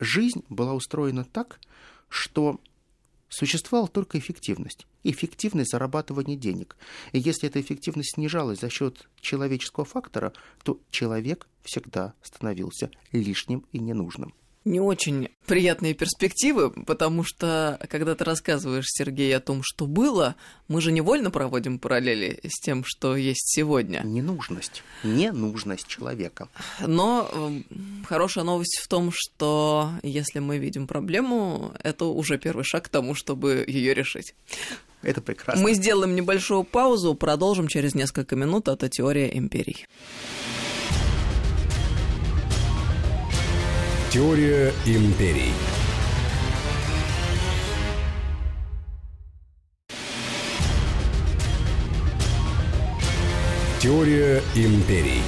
Жизнь 0.00 0.44
была 0.48 0.72
устроена 0.72 1.24
так, 1.24 1.60
что 2.08 2.60
существовала 3.28 3.88
только 3.88 4.18
эффективность. 4.18 4.86
Эффективность 5.04 5.70
зарабатывания 5.70 6.36
денег. 6.36 6.76
И 7.12 7.18
если 7.18 7.48
эта 7.48 7.60
эффективность 7.60 8.14
снижалась 8.14 8.60
за 8.60 8.70
счет 8.70 9.08
человеческого 9.20 9.84
фактора, 9.84 10.32
то 10.64 10.80
человек 10.90 11.46
всегда 11.62 12.14
становился 12.22 12.90
лишним 13.12 13.64
и 13.72 13.78
ненужным 13.78 14.34
не 14.64 14.80
очень 14.80 15.28
приятные 15.46 15.92
перспективы, 15.92 16.70
потому 16.70 17.22
что, 17.22 17.78
когда 17.90 18.14
ты 18.14 18.24
рассказываешь, 18.24 18.86
Сергей, 18.88 19.36
о 19.36 19.40
том, 19.40 19.60
что 19.62 19.86
было, 19.86 20.36
мы 20.68 20.80
же 20.80 20.90
невольно 20.90 21.30
проводим 21.30 21.78
параллели 21.78 22.40
с 22.44 22.60
тем, 22.60 22.82
что 22.84 23.14
есть 23.16 23.54
сегодня. 23.54 24.00
Ненужность. 24.04 24.82
Ненужность 25.02 25.86
человека. 25.86 26.48
Но 26.80 27.28
э, 27.30 28.04
хорошая 28.06 28.44
новость 28.44 28.80
в 28.82 28.88
том, 28.88 29.10
что 29.12 29.90
если 30.02 30.38
мы 30.38 30.56
видим 30.56 30.86
проблему, 30.86 31.74
это 31.82 32.06
уже 32.06 32.38
первый 32.38 32.64
шаг 32.64 32.84
к 32.84 32.88
тому, 32.88 33.14
чтобы 33.14 33.64
ее 33.66 33.92
решить. 33.92 34.34
Это 35.04 35.20
прекрасно. 35.20 35.62
Мы 35.62 35.74
сделаем 35.74 36.14
небольшую 36.14 36.64
паузу, 36.64 37.14
продолжим 37.14 37.68
через 37.68 37.94
несколько 37.94 38.36
минут. 38.36 38.68
Это 38.68 38.88
теория 38.88 39.28
империй. 39.36 39.86
Теория 44.10 44.72
империй. 44.86 45.52
Теория 53.80 54.42
империй. 54.54 55.20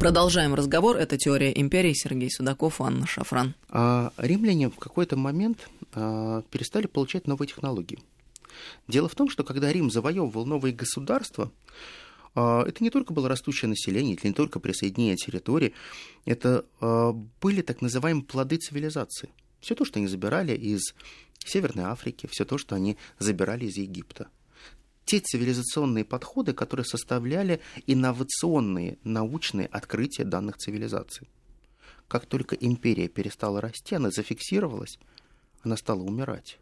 Продолжаем 0.00 0.54
разговор. 0.54 0.96
Это 0.96 1.18
«Теория 1.18 1.52
империи». 1.52 1.92
Сергей 1.92 2.30
Судаков, 2.30 2.80
Анна 2.80 3.06
Шафран. 3.06 3.54
А 3.68 4.14
римляне 4.16 4.70
в 4.70 4.76
какой-то 4.76 5.18
момент 5.18 5.68
а, 5.92 6.40
перестали 6.50 6.86
получать 6.86 7.26
новые 7.26 7.48
технологии. 7.48 7.98
Дело 8.88 9.10
в 9.10 9.14
том, 9.14 9.28
что 9.28 9.44
когда 9.44 9.70
Рим 9.70 9.90
завоевывал 9.90 10.46
новые 10.46 10.74
государства, 10.74 11.52
а, 12.34 12.64
это 12.66 12.82
не 12.82 12.88
только 12.88 13.12
было 13.12 13.28
растущее 13.28 13.68
население, 13.68 14.16
это 14.16 14.26
не 14.26 14.32
только 14.32 14.58
присоединение 14.58 15.16
территории, 15.16 15.74
это 16.24 16.64
а, 16.80 17.12
были 17.42 17.60
так 17.60 17.82
называемые 17.82 18.24
плоды 18.24 18.56
цивилизации. 18.56 19.28
Все 19.60 19.74
то, 19.74 19.84
что 19.84 19.98
они 19.98 20.08
забирали 20.08 20.56
из 20.56 20.94
Северной 21.44 21.84
Африки, 21.84 22.26
все 22.26 22.46
то, 22.46 22.56
что 22.56 22.74
они 22.74 22.96
забирали 23.18 23.66
из 23.66 23.76
Египта. 23.76 24.28
Те 25.10 25.18
цивилизационные 25.18 26.04
подходы, 26.04 26.52
которые 26.52 26.86
составляли 26.86 27.60
инновационные 27.88 28.96
научные 29.02 29.66
открытия 29.66 30.22
данных 30.22 30.58
цивилизаций. 30.58 31.26
Как 32.06 32.26
только 32.26 32.54
империя 32.54 33.08
перестала 33.08 33.60
расти, 33.60 33.96
она 33.96 34.12
зафиксировалась, 34.12 35.00
она 35.64 35.76
стала 35.76 36.02
умирать. 36.02 36.60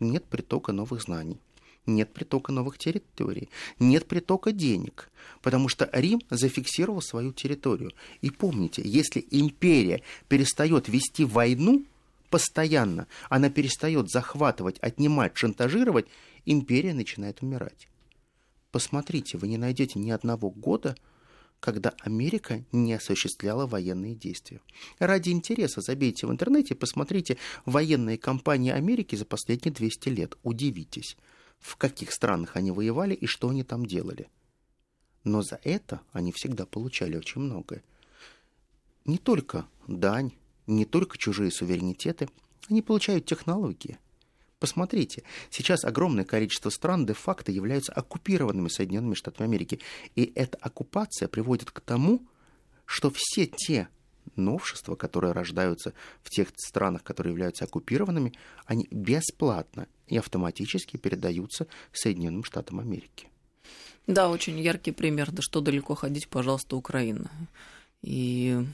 Нет 0.00 0.24
притока 0.24 0.72
новых 0.72 1.00
знаний 1.02 1.38
нет 1.86 2.12
притока 2.12 2.50
новых 2.50 2.78
территорий, 2.78 3.48
нет 3.78 4.08
притока 4.08 4.50
денег, 4.50 5.08
потому 5.40 5.68
что 5.68 5.88
Рим 5.92 6.20
зафиксировал 6.28 7.00
свою 7.00 7.32
территорию. 7.32 7.92
И 8.22 8.30
помните, 8.30 8.82
если 8.84 9.24
империя 9.30 10.02
перестает 10.26 10.88
вести 10.88 11.24
войну, 11.24 11.84
постоянно 12.28 13.06
она 13.28 13.50
перестает 13.50 14.10
захватывать, 14.10 14.78
отнимать, 14.80 15.36
шантажировать, 15.36 16.06
империя 16.46 16.94
начинает 16.94 17.42
умирать. 17.42 17.88
Посмотрите, 18.70 19.36
вы 19.38 19.48
не 19.48 19.58
найдете 19.58 19.98
ни 19.98 20.10
одного 20.10 20.50
года, 20.50 20.96
когда 21.60 21.94
Америка 22.00 22.64
не 22.72 22.92
осуществляла 22.94 23.66
военные 23.66 24.14
действия. 24.14 24.60
Ради 24.98 25.30
интереса 25.30 25.80
забейте 25.80 26.26
в 26.26 26.30
интернете, 26.30 26.74
посмотрите 26.74 27.38
военные 27.64 28.18
кампании 28.18 28.70
Америки 28.70 29.16
за 29.16 29.24
последние 29.24 29.72
200 29.72 30.08
лет. 30.10 30.38
Удивитесь, 30.42 31.16
в 31.58 31.76
каких 31.76 32.12
странах 32.12 32.56
они 32.56 32.70
воевали 32.70 33.14
и 33.14 33.26
что 33.26 33.48
они 33.48 33.64
там 33.64 33.86
делали. 33.86 34.28
Но 35.24 35.42
за 35.42 35.58
это 35.64 36.02
они 36.12 36.30
всегда 36.30 36.66
получали 36.66 37.16
очень 37.16 37.40
многое. 37.40 37.82
Не 39.04 39.18
только 39.18 39.66
дань, 39.88 40.32
не 40.66 40.84
только 40.84 41.18
чужие 41.18 41.50
суверенитеты, 41.50 42.28
они 42.68 42.82
получают 42.82 43.26
технологии. 43.26 43.98
Посмотрите, 44.58 45.22
сейчас 45.50 45.84
огромное 45.84 46.24
количество 46.24 46.70
стран 46.70 47.04
де-факто 47.04 47.52
являются 47.52 47.92
оккупированными 47.92 48.68
Соединенными 48.68 49.14
Штатами 49.14 49.48
Америки. 49.48 49.80
И 50.14 50.32
эта 50.34 50.56
оккупация 50.58 51.28
приводит 51.28 51.70
к 51.70 51.80
тому, 51.80 52.26
что 52.86 53.12
все 53.14 53.46
те 53.46 53.88
новшества, 54.34 54.96
которые 54.96 55.32
рождаются 55.32 55.92
в 56.22 56.30
тех 56.30 56.48
странах, 56.56 57.02
которые 57.02 57.32
являются 57.32 57.64
оккупированными, 57.64 58.32
они 58.64 58.88
бесплатно 58.90 59.88
и 60.06 60.16
автоматически 60.16 60.96
передаются 60.96 61.66
Соединенным 61.92 62.42
Штатам 62.42 62.80
Америки. 62.80 63.28
Да, 64.06 64.30
очень 64.30 64.58
яркий 64.58 64.92
пример. 64.92 65.32
Да 65.32 65.42
что 65.42 65.60
далеко 65.60 65.94
ходить, 65.94 66.28
пожалуйста, 66.28 66.76
Украина. 66.76 67.30
И 68.02 68.64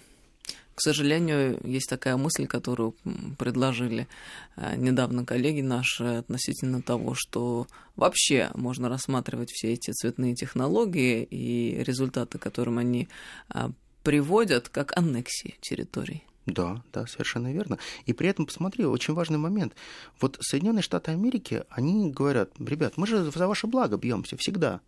к 0.83 0.85
сожалению, 0.85 1.61
есть 1.62 1.89
такая 1.89 2.17
мысль, 2.17 2.49
которую 2.49 2.97
предложили 3.39 4.09
э, 4.57 4.75
недавно 4.75 5.25
коллеги 5.25 5.61
наши 5.61 6.03
относительно 6.03 6.83
того, 6.83 7.15
что 7.15 7.69
вообще 7.95 8.51
можно 8.55 8.89
рассматривать 8.89 9.53
все 9.53 9.75
эти 9.75 9.93
цветные 9.93 10.35
технологии 10.35 11.23
и 11.23 11.85
результаты, 11.85 12.39
которым 12.39 12.79
они 12.79 13.09
э, 13.55 13.69
приводят, 14.03 14.71
как 14.71 14.99
аннексии 14.99 15.55
территорий. 15.61 16.25
Да, 16.47 16.83
да, 16.93 17.07
совершенно 17.07 17.53
верно. 17.53 17.79
И 18.07 18.12
при 18.12 18.29
этом, 18.29 18.47
посмотри, 18.47 18.85
очень 18.85 19.15
важный 19.15 19.39
момент. 19.39 19.77
Вот 20.21 20.37
Соединенные 20.41 20.83
Штаты 20.83 21.12
Америки, 21.12 21.62
они 21.71 22.11
говорят, 22.11 22.51
ребят, 22.59 22.95
мы 22.97 23.07
же 23.07 23.31
за 23.31 23.47
ваше 23.47 23.69
благо 23.69 23.97
бьемся 23.99 24.37
всегда. 24.37 24.81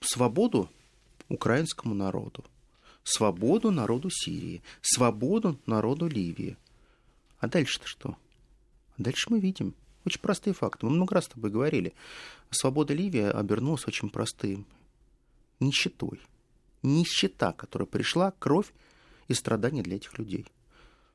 Свободу 0.00 0.68
украинскому 1.28 1.94
народу 1.94 2.42
свободу 3.04 3.70
народу 3.70 4.08
Сирии, 4.10 4.62
свободу 4.80 5.58
народу 5.66 6.06
Ливии. 6.06 6.56
А 7.38 7.48
дальше-то 7.48 7.86
что? 7.86 8.16
Дальше 8.98 9.26
мы 9.30 9.40
видим 9.40 9.74
очень 10.04 10.20
простые 10.20 10.54
факты. 10.54 10.86
Мы 10.86 10.92
много 10.92 11.14
раз 11.14 11.24
с 11.24 11.28
тобой 11.28 11.50
говорили. 11.50 11.94
Свобода 12.50 12.94
Ливии 12.94 13.22
обернулась 13.22 13.86
очень 13.86 14.10
простым. 14.10 14.66
Нищетой. 15.60 16.20
Нищета, 16.82 17.52
которая 17.52 17.86
пришла, 17.86 18.32
кровь 18.38 18.72
и 19.28 19.34
страдания 19.34 19.82
для 19.82 19.96
этих 19.96 20.18
людей. 20.18 20.46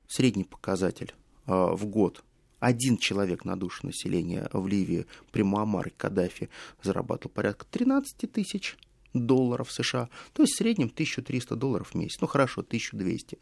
Средний 0.08 0.46
показатель 0.46 1.14
э, 1.46 1.52
в 1.52 1.86
год 1.86 2.24
один 2.60 2.98
человек 2.98 3.46
на 3.46 3.56
душу 3.56 3.86
населения 3.86 4.50
в 4.52 4.68
Ливии 4.68 5.06
при 5.32 5.44
Муаммаре 5.44 5.92
Каддафи 5.96 6.50
зарабатывал 6.82 7.34
порядка 7.34 7.66
13 7.70 8.32
тысяч 8.32 8.78
долларов 9.26 9.72
США, 9.72 10.10
то 10.34 10.44
есть 10.44 10.54
в 10.54 10.58
среднем 10.58 10.88
1300 10.88 11.56
долларов 11.56 11.90
в 11.92 11.96
месяц, 11.96 12.20
ну 12.22 12.28
хорошо, 12.28 12.62
1200. 12.62 13.40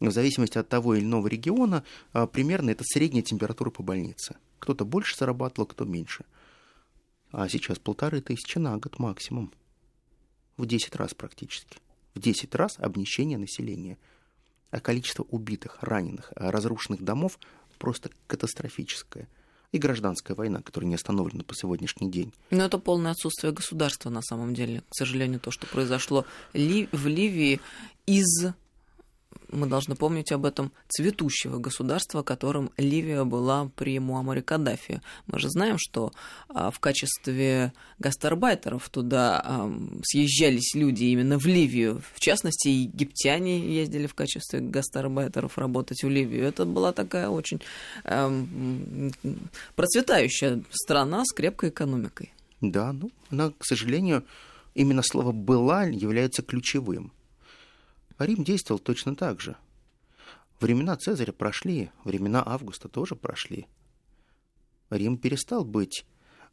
В 0.00 0.10
зависимости 0.10 0.58
от 0.58 0.68
того 0.68 0.94
или 0.94 1.04
иного 1.04 1.26
региона, 1.28 1.84
а, 2.12 2.26
примерно 2.26 2.70
это 2.70 2.84
средняя 2.84 3.22
температура 3.22 3.70
по 3.70 3.82
больнице. 3.82 4.36
Кто-то 4.58 4.84
больше 4.84 5.16
зарабатывал, 5.16 5.66
кто 5.66 5.84
меньше. 5.84 6.24
А 7.30 7.48
сейчас 7.48 7.78
полторы 7.78 8.20
тысячи 8.20 8.58
на 8.58 8.76
год 8.76 8.98
максимум. 8.98 9.52
В 10.56 10.66
10 10.66 10.94
раз 10.96 11.14
практически. 11.14 11.78
В 12.14 12.20
10 12.20 12.54
раз 12.54 12.78
обнищение 12.78 13.38
населения. 13.38 13.98
А 14.70 14.80
количество 14.80 15.24
убитых, 15.24 15.78
раненых, 15.80 16.32
разрушенных 16.36 17.02
домов 17.02 17.38
просто 17.78 18.10
катастрофическое– 18.26 19.28
и 19.74 19.78
гражданская 19.78 20.36
война, 20.36 20.62
которая 20.62 20.88
не 20.88 20.94
остановлена 20.94 21.42
по 21.42 21.52
сегодняшний 21.56 22.08
день. 22.08 22.32
Но 22.50 22.64
это 22.64 22.78
полное 22.78 23.10
отсутствие 23.10 23.52
государства 23.52 24.08
на 24.08 24.22
самом 24.22 24.54
деле. 24.54 24.84
К 24.88 24.94
сожалению, 24.94 25.40
то, 25.40 25.50
что 25.50 25.66
произошло 25.66 26.24
в 26.52 27.06
Ливии 27.06 27.60
из 28.06 28.52
мы 29.50 29.66
должны 29.66 29.94
помнить 29.94 30.32
об 30.32 30.44
этом, 30.44 30.72
цветущего 30.88 31.58
государства, 31.58 32.22
которым 32.22 32.70
Ливия 32.76 33.24
была 33.24 33.70
при 33.76 33.98
Муамаре 33.98 34.42
Каддафи. 34.42 35.00
Мы 35.26 35.38
же 35.38 35.48
знаем, 35.48 35.76
что 35.78 36.12
а, 36.48 36.70
в 36.70 36.80
качестве 36.80 37.72
гастарбайтеров 37.98 38.88
туда 38.88 39.68
съезжались 40.02 40.74
люди 40.74 41.04
именно 41.04 41.38
в 41.38 41.46
Ливию. 41.46 42.02
В 42.14 42.20
частности, 42.20 42.68
египтяне 42.68 43.60
ездили 43.60 44.06
в 44.06 44.14
качестве 44.14 44.60
гастарбайтеров 44.60 45.58
работать 45.58 46.02
в 46.02 46.08
Ливию. 46.08 46.44
Это 46.44 46.64
была 46.64 46.92
такая 46.92 47.28
очень 47.28 47.60
процветающая 49.76 50.62
страна 50.70 51.24
с 51.24 51.32
крепкой 51.32 51.70
экономикой. 51.70 52.32
Да, 52.60 52.92
ну, 52.92 53.10
она, 53.30 53.52
к 53.56 53.64
сожалению, 53.64 54.24
именно 54.74 55.02
слово 55.02 55.32
«была» 55.32 55.84
является 55.84 56.42
ключевым. 56.42 57.12
Рим 58.18 58.44
действовал 58.44 58.78
точно 58.78 59.16
так 59.16 59.40
же. 59.40 59.56
Времена 60.60 60.96
Цезаря 60.96 61.32
прошли, 61.32 61.90
времена 62.04 62.42
Августа 62.44 62.88
тоже 62.88 63.16
прошли. 63.16 63.66
Рим 64.90 65.18
перестал 65.18 65.64
быть 65.64 66.06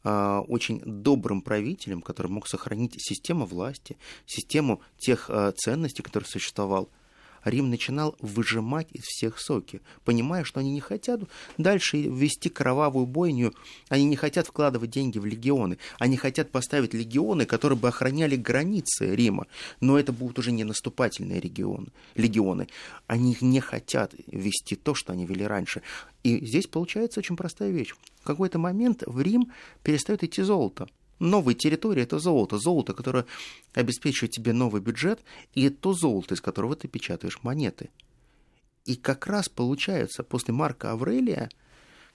э, 0.04 0.38
очень 0.48 0.80
добрым 0.84 1.40
правителем, 1.40 2.02
который 2.02 2.28
мог 2.28 2.48
сохранить 2.48 2.94
систему 2.98 3.46
власти, 3.46 3.96
систему 4.26 4.82
тех 4.98 5.30
э, 5.30 5.52
ценностей, 5.56 6.02
которые 6.02 6.28
существовал– 6.28 6.90
Рим 7.44 7.70
начинал 7.70 8.16
выжимать 8.20 8.88
из 8.92 9.04
всех 9.04 9.38
соки, 9.38 9.80
понимая, 10.04 10.44
что 10.44 10.60
они 10.60 10.72
не 10.72 10.80
хотят 10.80 11.20
дальше 11.58 11.98
вести 11.98 12.48
кровавую 12.48 13.06
бойню, 13.06 13.52
они 13.88 14.04
не 14.04 14.16
хотят 14.16 14.46
вкладывать 14.46 14.90
деньги 14.90 15.18
в 15.18 15.24
легионы, 15.24 15.78
они 15.98 16.16
хотят 16.16 16.50
поставить 16.50 16.94
легионы, 16.94 17.46
которые 17.46 17.78
бы 17.78 17.88
охраняли 17.88 18.36
границы 18.36 19.14
Рима, 19.14 19.46
но 19.80 19.98
это 19.98 20.12
будут 20.12 20.38
уже 20.38 20.52
не 20.52 20.64
наступательные 20.64 21.40
регионы, 21.40 21.88
легионы. 22.14 22.68
Они 23.06 23.36
не 23.40 23.60
хотят 23.60 24.14
вести 24.26 24.76
то, 24.76 24.94
что 24.94 25.12
они 25.12 25.26
вели 25.26 25.46
раньше. 25.46 25.82
И 26.22 26.44
здесь 26.46 26.66
получается 26.66 27.20
очень 27.20 27.36
простая 27.36 27.70
вещь. 27.70 27.94
В 28.20 28.24
какой-то 28.24 28.58
момент 28.58 29.02
в 29.06 29.20
Рим 29.20 29.52
перестает 29.82 30.22
идти 30.22 30.42
золото 30.42 30.88
новые 31.22 31.54
территории– 31.54 32.02
это 32.04 32.18
золото. 32.18 32.58
Золото, 32.58 32.92
которое 32.92 33.24
обеспечивает 33.74 34.32
тебе 34.32 34.52
новый 34.52 34.80
бюджет, 34.80 35.20
и 35.54 35.68
то 35.70 35.94
золото, 35.94 36.34
из 36.34 36.40
которого 36.40 36.76
ты 36.76 36.88
печатаешь 36.88 37.42
монеты. 37.42 37.90
И 38.84 38.96
как 38.96 39.26
раз 39.26 39.48
получается, 39.48 40.22
после 40.22 40.52
Марка 40.52 40.92
Аврелия– 40.92 41.48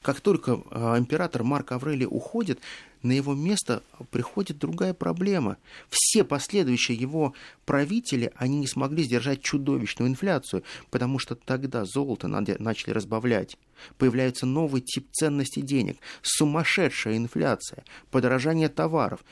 как 0.02 0.22
только 0.22 0.62
а, 0.72 0.98
император 0.98 1.44
Марк 1.44 1.72
Аврелий 1.72 2.06
уходит, 2.06 2.60
на 3.04 3.12
его 3.12 3.34
место 3.34 3.84
приходит 4.12 4.58
другая 4.58 4.94
проблема. 4.94 5.58
Все 5.90 6.24
последующие 6.24 6.98
его 6.98 7.34
правители, 7.66 8.32
они 8.36 8.60
не 8.60 8.68
смогли 8.68 9.04
сдержать 9.04 9.42
чудовищную 9.42 10.10
инфляцию, 10.10 10.64
потому 10.90 11.20
что 11.20 11.36
тогда 11.36 11.86
золото 11.86 12.28
начали 12.28 12.94
разбавлять. 12.94 13.58
Появляется 13.98 14.46
новый 14.46 14.82
тип 14.82 15.08
ценности 15.12 15.60
денег, 15.62 15.98
сумасшедшая 16.22 17.18
инфляция, 17.18 17.84
подорожание 18.10 18.70
товаров. 18.70 19.24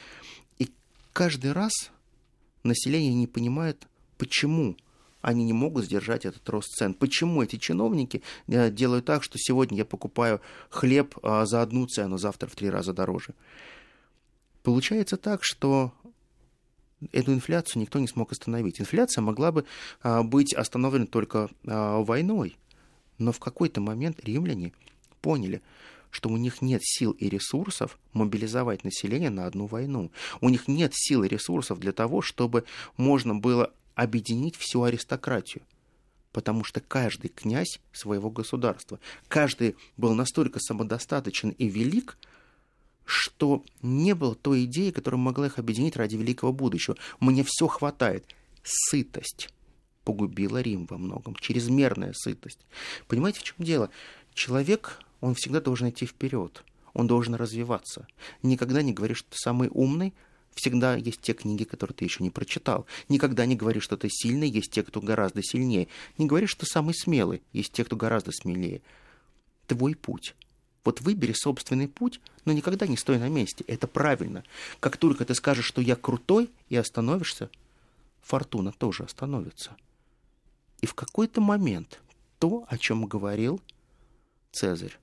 И 0.60 0.70
каждый 1.14 1.52
раз 1.52 1.72
население 2.64 3.14
не 3.14 3.28
понимает, 3.28 3.88
почему 4.18 4.76
они 5.26 5.44
не 5.44 5.54
могут 5.54 5.86
сдержать 5.86 6.24
этот 6.26 6.48
рост 6.50 6.70
цен. 6.76 6.94
Почему 6.94 7.42
эти 7.42 7.56
чиновники 7.56 8.22
э, 8.48 8.70
делают 8.70 9.06
так, 9.06 9.24
что 9.24 9.40
сегодня 9.40 9.80
я 9.80 9.86
покупаю 9.86 10.40
хлеб 10.70 11.18
а, 11.24 11.48
за 11.48 11.64
одну 11.64 11.88
цену, 11.88 12.20
завтра 12.20 12.48
в 12.48 12.56
три 12.56 12.70
раза 12.70 12.94
дороже? 12.94 13.34
Получается 14.62 15.18
так, 15.18 15.44
что 15.44 15.92
эту 17.12 17.34
инфляцию 17.34 17.82
никто 17.82 18.00
не 18.00 18.08
смог 18.08 18.32
остановить. 18.34 18.80
Инфляция 18.80 19.24
могла 19.24 19.52
бы 19.52 19.66
а, 20.04 20.22
быть 20.22 20.54
остановлена 20.54 21.08
только 21.08 21.50
а, 21.66 22.04
войной. 22.04 22.56
Но 23.18 23.32
в 23.32 23.40
какой-то 23.40 23.82
момент 23.82 24.24
римляне 24.24 24.74
поняли, 25.22 25.64
что 26.12 26.30
у 26.30 26.38
них 26.38 26.62
нет 26.62 26.82
сил 26.84 27.14
и 27.14 27.30
ресурсов 27.30 27.98
мобилизовать 28.14 28.84
население 28.84 29.32
на 29.32 29.48
одну 29.48 29.66
войну. 29.66 30.12
У 30.40 30.50
них 30.50 30.68
нет 30.68 30.92
сил 30.94 31.24
и 31.24 31.28
ресурсов 31.28 31.80
для 31.80 31.94
того, 31.94 32.22
чтобы 32.22 32.66
можно 32.96 33.34
было 33.34 33.72
объединить 33.96 34.56
всю 34.56 34.84
аристократию, 34.84 35.64
потому 36.32 36.64
что 36.64 36.82
каждый 36.82 37.30
князь 37.30 37.80
своего 37.92 38.30
государства, 38.30 39.00
каждый 39.28 39.76
был 39.98 40.14
настолько 40.14 40.60
самодостаточен 40.60 41.50
и 41.52 41.68
велик, 41.68 42.18
что 43.06 43.64
не 43.82 44.14
было 44.16 44.36
той 44.36 44.66
идеи, 44.66 44.92
которая 44.92 45.20
могла 45.20 45.48
их 45.48 45.60
объединить 45.60 45.96
ради 45.96 46.16
великого 46.16 46.52
будущего. 46.52 46.98
Мне 47.20 47.44
все 47.48 47.68
хватает. 47.68 48.26
Сытость 48.64 49.50
погубила 50.04 50.62
Рим 50.62 50.86
во 50.86 50.98
многом, 50.98 51.36
чрезмерная 51.36 52.14
сытость. 52.14 52.60
Понимаете, 53.08 53.40
в 53.40 53.44
чем 53.44 53.58
дело? 53.60 53.90
Человек, 54.34 55.00
он 55.22 55.36
всегда 55.36 55.62
должен 55.62 55.90
идти 55.90 56.06
вперед, 56.06 56.64
он 56.94 57.08
должен 57.08 57.36
развиваться. 57.36 58.08
Никогда 58.44 58.82
не 58.82 58.94
говори, 58.94 59.14
что 59.14 59.30
ты 59.30 59.38
самый 59.38 59.70
умный, 59.72 60.14
Всегда 60.56 60.96
есть 60.96 61.22
те 61.22 61.34
книги, 61.34 61.66
которые 61.66 61.96
ты 61.96 62.06
еще 62.06 62.24
не 62.24 62.30
прочитал. 62.30 62.86
Никогда 63.10 63.46
не 63.46 63.56
говори, 63.56 63.82
что 63.82 63.98
ты 63.98 64.08
сильный, 64.10 64.50
есть 64.50 64.72
те, 64.72 64.84
кто 64.84 65.02
гораздо 65.02 65.44
сильнее. 65.44 65.90
Не 66.18 66.26
говори, 66.26 66.48
что 66.48 66.62
ты 66.62 66.72
самый 66.72 66.96
смелый, 66.96 67.42
есть 67.52 67.74
те, 67.74 67.84
кто 67.84 67.98
гораздо 67.98 68.32
смелее. 68.32 68.82
Твой 69.68 69.96
путь. 69.96 70.34
Вот 70.86 71.02
выбери 71.02 71.34
собственный 71.34 71.90
путь, 71.90 72.22
но 72.46 72.54
никогда 72.54 72.88
не 72.88 72.96
стой 72.96 73.20
на 73.20 73.28
месте. 73.28 73.66
Это 73.68 73.86
правильно. 73.86 74.44
Как 74.80 74.98
только 74.98 75.26
ты 75.26 75.36
скажешь, 75.36 75.66
что 75.66 75.82
я 75.82 75.96
крутой, 75.96 76.50
и 76.70 76.78
остановишься, 76.78 77.50
фортуна 78.22 78.72
тоже 78.72 79.04
остановится. 79.04 79.76
И 80.82 80.86
в 80.86 80.94
какой-то 80.94 81.42
момент 81.42 82.02
то, 82.40 82.66
о 82.70 82.78
чем 82.78 83.06
говорил 83.08 83.60
Цезарь, 84.52 84.98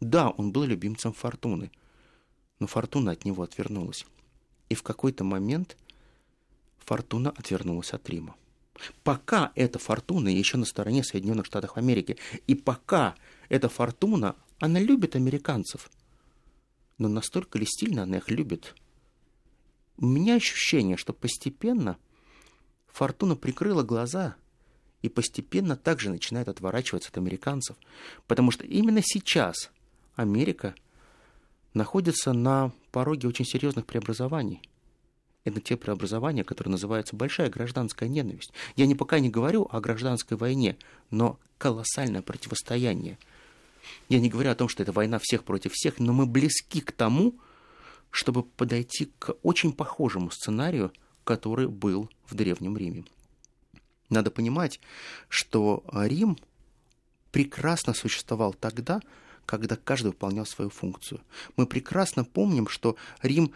да, 0.00 0.30
он 0.30 0.52
был 0.52 0.64
любимцем 0.64 1.12
фортуны, 1.12 1.70
но 2.60 2.66
фортуна 2.66 3.12
от 3.12 3.24
него 3.24 3.42
отвернулась. 3.42 4.06
И 4.68 4.74
в 4.74 4.82
какой-то 4.82 5.24
момент 5.24 5.76
фортуна 6.78 7.30
отвернулась 7.30 7.92
от 7.92 8.08
Рима. 8.08 8.34
Пока 9.02 9.52
эта 9.54 9.78
фортуна 9.78 10.28
еще 10.28 10.56
на 10.56 10.64
стороне 10.66 11.02
Соединенных 11.02 11.46
Штатов 11.46 11.76
Америки, 11.76 12.18
и 12.46 12.54
пока 12.54 13.14
эта 13.48 13.68
фортуна, 13.68 14.36
она 14.58 14.80
любит 14.80 15.16
американцев, 15.16 15.90
но 16.98 17.08
настолько 17.08 17.58
ли 17.58 17.66
сильно 17.66 18.02
она 18.02 18.18
их 18.18 18.30
любит? 18.30 18.74
У 19.96 20.06
меня 20.06 20.34
ощущение, 20.34 20.96
что 20.96 21.12
постепенно 21.12 21.96
фортуна 22.86 23.34
прикрыла 23.34 23.82
глаза 23.82 24.36
и 25.00 25.08
постепенно 25.08 25.76
также 25.76 26.10
начинает 26.10 26.48
отворачиваться 26.48 27.10
от 27.10 27.18
американцев, 27.18 27.76
потому 28.26 28.50
что 28.50 28.64
именно 28.66 29.00
сейчас 29.02 29.70
Америка– 30.16 30.74
находится 31.76 32.32
на 32.32 32.72
пороге 32.90 33.28
очень 33.28 33.44
серьезных 33.44 33.86
преобразований. 33.86 34.62
Это 35.44 35.60
те 35.60 35.76
преобразования, 35.76 36.42
которые 36.42 36.72
называются 36.72 37.14
большая 37.14 37.50
гражданская 37.50 38.08
ненависть. 38.08 38.52
Я 38.74 38.86
не 38.86 38.96
пока 38.96 39.20
не 39.20 39.28
говорю 39.28 39.68
о 39.70 39.80
гражданской 39.80 40.36
войне, 40.36 40.76
но 41.10 41.38
колоссальное 41.58 42.22
противостояние. 42.22 43.18
Я 44.08 44.18
не 44.18 44.28
говорю 44.28 44.50
о 44.50 44.56
том, 44.56 44.68
что 44.68 44.82
это 44.82 44.90
война 44.90 45.20
всех 45.22 45.44
против 45.44 45.72
всех, 45.72 46.00
но 46.00 46.12
мы 46.12 46.26
близки 46.26 46.80
к 46.80 46.90
тому, 46.90 47.34
чтобы 48.10 48.42
подойти 48.42 49.12
к 49.18 49.36
очень 49.42 49.72
похожему 49.72 50.30
сценарию, 50.30 50.92
который 51.22 51.68
был 51.68 52.10
в 52.26 52.34
Древнем 52.34 52.76
Риме. 52.76 53.04
Надо 54.08 54.30
понимать, 54.30 54.80
что 55.28 55.84
Рим 55.92 56.38
прекрасно 57.30 57.92
существовал 57.92 58.54
тогда, 58.54 59.00
когда 59.46 59.76
каждый 59.76 60.08
выполнял 60.08 60.44
свою 60.44 60.70
функцию. 60.70 61.20
Мы 61.56 61.66
прекрасно 61.66 62.24
помним, 62.24 62.68
что 62.68 62.96
Рим 63.22 63.52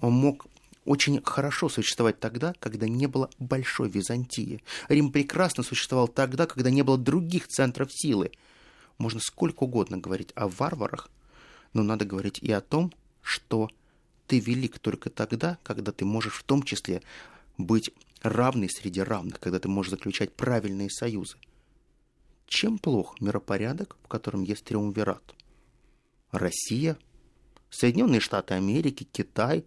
мог 0.00 0.46
очень 0.84 1.22
хорошо 1.22 1.68
существовать 1.68 2.20
тогда, 2.20 2.54
когда 2.58 2.88
не 2.88 3.06
было 3.06 3.30
большой 3.38 3.88
Византии. 3.88 4.62
Рим 4.88 5.12
прекрасно 5.12 5.62
существовал 5.62 6.08
тогда, 6.08 6.46
когда 6.46 6.70
не 6.70 6.82
было 6.82 6.98
других 6.98 7.48
центров 7.48 7.92
силы. 7.92 8.32
Можно 8.98 9.20
сколько 9.20 9.64
угодно 9.64 9.98
говорить 9.98 10.32
о 10.34 10.48
варварах, 10.48 11.10
но 11.72 11.82
надо 11.82 12.04
говорить 12.04 12.38
и 12.40 12.52
о 12.52 12.60
том, 12.60 12.92
что 13.22 13.70
ты 14.26 14.38
велик 14.38 14.78
только 14.78 15.10
тогда, 15.10 15.58
когда 15.62 15.92
ты 15.92 16.04
можешь 16.04 16.34
в 16.34 16.42
том 16.42 16.62
числе 16.62 17.02
быть 17.58 17.90
равный 18.22 18.68
среди 18.68 19.00
равных, 19.00 19.40
когда 19.40 19.58
ты 19.58 19.68
можешь 19.68 19.90
заключать 19.90 20.32
правильные 20.32 20.90
союзы. 20.90 21.36
Чем 22.50 22.78
плох 22.78 23.20
миропорядок, 23.20 23.96
в 24.02 24.08
котором 24.08 24.42
есть 24.42 24.64
триумвират? 24.64 25.22
Россия, 26.32 26.98
Соединенные 27.70 28.18
Штаты 28.18 28.54
Америки, 28.54 29.06
Китай, 29.12 29.64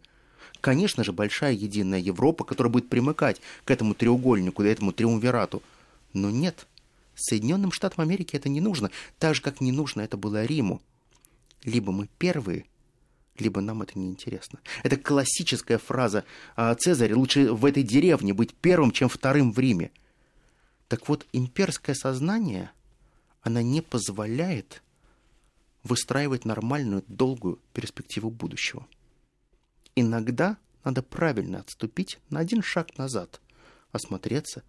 конечно 0.59 1.05
же, 1.05 1.13
большая 1.13 1.53
единая 1.53 1.99
Европа, 1.99 2.43
которая 2.43 2.71
будет 2.73 2.89
примыкать 2.89 3.39
к 3.63 3.71
этому 3.71 3.93
треугольнику, 3.93 4.63
к 4.63 4.65
этому 4.65 4.91
триумвирату. 4.91 5.63
Но 6.11 6.29
нет, 6.29 6.67
Соединенным 7.15 7.71
Штатам 7.71 8.01
Америки 8.01 8.35
это 8.35 8.49
не 8.49 8.59
нужно, 8.59 8.91
так 9.17 9.33
же, 9.33 9.41
как 9.41 9.61
не 9.61 9.71
нужно 9.71 10.01
это 10.01 10.17
было 10.17 10.43
Риму. 10.43 10.81
Либо 11.63 11.93
мы 11.93 12.09
первые, 12.17 12.65
либо 13.39 13.61
нам 13.61 13.81
это 13.81 13.97
не 13.97 14.09
интересно. 14.09 14.59
Это 14.83 14.97
классическая 14.97 15.77
фраза 15.77 16.25
а, 16.57 16.75
Цезаря, 16.75 17.15
лучше 17.15 17.53
в 17.53 17.63
этой 17.63 17.83
деревне 17.83 18.33
быть 18.33 18.53
первым, 18.53 18.91
чем 18.91 19.07
вторым 19.07 19.53
в 19.53 19.59
Риме. 19.59 19.91
Так 20.87 21.07
вот, 21.07 21.25
имперское 21.33 21.95
сознание, 21.95 22.71
она 23.41 23.61
не 23.61 23.81
позволяет 23.81 24.83
выстраивать 25.83 26.45
нормальную, 26.45 27.03
долгую 27.07 27.59
перспективу 27.73 28.29
будущего. 28.29 28.87
Иногда 29.95 30.57
надо 30.83 31.03
правильно 31.03 31.59
отступить 31.59 32.19
на 32.29 32.39
один 32.39 32.61
шаг 32.61 32.97
назад, 32.97 33.41
осмотреться, 33.91 34.63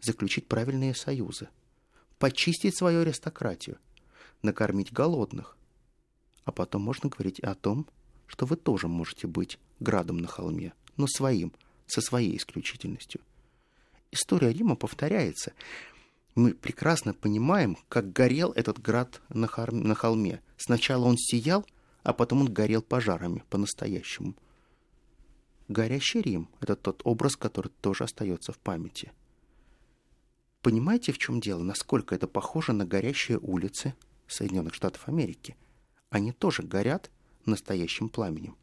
заключить 0.00 0.48
правильные 0.48 0.94
союзы, 0.94 1.48
почистить 2.18 2.76
свою 2.76 3.02
аристократию, 3.02 3.78
накормить 4.42 4.92
голодных. 4.92 5.56
А 6.44 6.52
потом 6.52 6.82
можно 6.82 7.08
говорить 7.08 7.38
и 7.38 7.46
о 7.46 7.54
том, 7.54 7.88
что 8.26 8.46
вы 8.46 8.56
тоже 8.56 8.88
можете 8.88 9.26
быть 9.26 9.58
градом 9.80 10.18
на 10.18 10.26
холме, 10.28 10.72
но 10.96 11.06
своим, 11.06 11.52
со 11.86 12.00
своей 12.00 12.36
исключительностью– 12.36 13.20
история 14.10 14.52
Рима 14.52 14.76
повторяется. 14.76 15.52
Мы 16.34 16.54
прекрасно 16.54 17.14
понимаем, 17.14 17.78
как 17.88 18.12
горел 18.12 18.52
этот 18.52 18.80
град 18.80 19.20
на, 19.28 19.48
на 19.70 19.94
холме. 19.94 20.42
Сначала 20.56 21.06
он 21.06 21.16
сиял, 21.16 21.66
а 22.02 22.12
потом 22.12 22.42
он 22.42 22.52
горел 22.52 22.82
пожарами 22.82 23.42
по-настоящему. 23.48 24.34
Горящий 25.68 26.20
Рим— 26.20 26.48
это 26.60 26.76
тот 26.76 27.00
образ, 27.04 27.36
который 27.36 27.72
тоже 27.80 28.04
остается 28.04 28.52
в 28.52 28.58
памяти. 28.58 29.12
Понимаете, 30.62 31.12
в 31.12 31.18
чем 31.18 31.40
дело? 31.40 31.62
Насколько 31.62 32.14
это 32.14 32.28
похоже 32.28 32.72
на 32.72 32.84
горящие 32.84 33.38
улицы 33.38 33.94
Соединенных 34.28 34.74
Штатов 34.74 35.08
Америки? 35.08 35.56
Они 36.10 36.32
тоже 36.32 36.62
горят 36.62 37.10
настоящим 37.46 38.08
пламенем. 38.08 38.56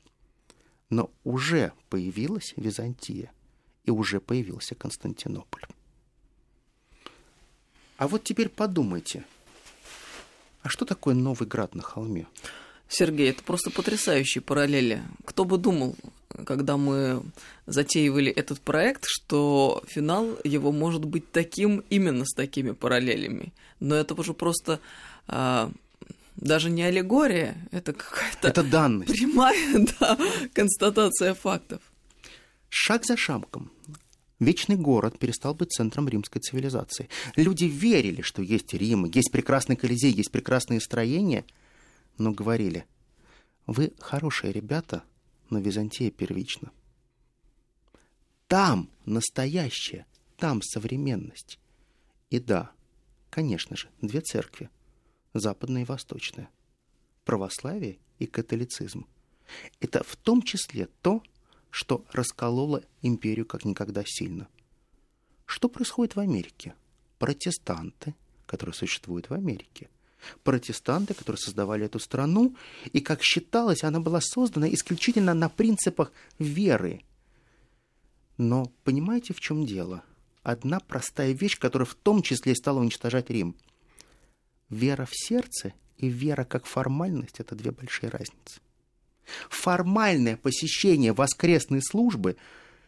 Но 0.90 1.12
уже 1.24 1.74
появилась 1.90 2.54
Византия— 2.56 3.32
и 3.84 3.92
уже 3.92 4.20
появился 4.20 4.76
Константинополь. 4.76 5.64
А 7.98 8.08
вот 8.08 8.24
теперь 8.24 8.50
подумайте, 8.50 9.24
а 10.62 10.70
что 10.70 10.86
такое 10.86 11.14
Новый 11.14 11.48
Град 11.48 11.76
на 11.76 11.82
холме? 11.82 12.28
Сергей, 12.88 13.30
это 13.30 13.44
просто 13.44 13.72
потрясающие 13.72 14.42
параллели. 14.42 15.02
Кто 15.26 15.46
бы 15.46 15.58
думал, 15.58 15.96
когда 16.46 16.78
мы 16.78 17.24
затеивали 17.66 18.32
этот 18.32 18.60
проект, 18.60 19.06
что 19.08 19.84
финал 19.88 20.38
его 20.44 20.72
может 20.72 21.06
быть 21.06 21.32
таким 21.32 21.84
именно 21.90 22.26
с 22.26 22.34
такими 22.34 22.72
параллелями. 22.72 23.54
Но 23.80 23.96
это 23.96 24.14
уже 24.14 24.34
просто 24.34 24.80
а, 25.28 25.72
даже 26.36 26.70
не 26.70 26.84
аллегория, 26.84 27.56
это 27.72 27.94
какая-то 27.94 28.48
это 28.48 28.64
данность. 28.64 29.12
прямая 29.12 29.88
да, 30.00 30.18
констатация 30.54 31.34
фактов. 31.34 31.82
Шаг 32.76 33.06
за 33.06 33.16
шагом 33.16 33.72
Вечный 34.40 34.78
город 34.78 35.20
перестал 35.20 35.54
быть 35.54 35.72
центром 35.72 36.10
римской 36.10 36.42
цивилизации. 36.42 37.08
Люди 37.36 37.66
верили, 37.66 38.24
что 38.24 38.42
есть 38.42 38.74
Рим, 38.74 39.06
есть 39.06 39.32
прекрасный 39.32 39.76
Колизей, 39.76 40.12
есть 40.12 40.32
прекрасные 40.32 40.82
строения, 40.82 41.46
но 42.18 42.32
говорили, 42.32 42.88
вы 43.68 43.94
хорошие 44.00 44.52
ребята, 44.52 45.04
но 45.52 45.60
Византия 45.60 46.10
первична. 46.10 46.72
Там 48.48 48.90
настоящее, 49.06 50.08
там 50.38 50.64
современность. 50.64 51.60
И 52.32 52.40
да, 52.40 52.72
конечно 53.30 53.78
же, 53.78 53.88
две 54.02 54.22
церкви, 54.22 54.72
западная 55.36 55.84
и 55.84 55.86
восточная, 55.86 56.50
православие 57.24 58.00
и 58.18 58.26
католицизм. 58.26 59.06
Это 59.80 60.04
в 60.04 60.16
том 60.16 60.42
числе 60.42 60.88
то, 61.04 61.22
что 61.74 62.06
раскололо 62.12 62.84
империю 63.02 63.48
как 63.48 63.66
никогда 63.66 64.04
сильно. 64.06 64.48
Что 65.48 65.68
происходит 65.68 66.16
в 66.16 66.20
Америке? 66.20 66.76
Протестанты, 67.18 68.14
которые 68.46 68.76
существуют 68.76 69.32
в 69.32 69.34
Америке, 69.34 69.90
протестанты, 70.44 71.16
которые 71.16 71.40
создавали 71.40 71.86
эту 71.86 71.98
страну, 71.98 72.56
и, 72.92 73.02
как 73.02 73.24
считалось, 73.24 73.84
она 73.84 74.00
была 74.00 74.22
создана 74.22 74.72
исключительно 74.72 75.34
на 75.34 75.50
принципах 75.50 76.12
веры. 76.38 77.02
Но 78.38 78.72
понимаете, 78.84 79.34
в 79.34 79.40
чем 79.40 79.66
дело? 79.66 80.04
Одна 80.44 80.80
простая 80.80 81.32
вещь, 81.32 81.58
которая 81.58 81.88
в 81.88 81.96
том 81.96 82.22
числе 82.22 82.54
стала 82.54 82.82
уничтожать 82.82 83.32
Рим. 83.32 83.56
Вера 84.70 85.08
в 85.08 85.16
сердце 85.16 85.74
и 85.98 86.08
вера 86.08 86.44
как 86.44 86.68
формальность– 86.68 87.40
это 87.40 87.56
две 87.56 87.72
большие 87.72 88.12
разницы. 88.12 88.62
Формальное 89.50 90.38
посещение 90.38 91.14
воскресной 91.14 91.82
службы, 91.82 92.38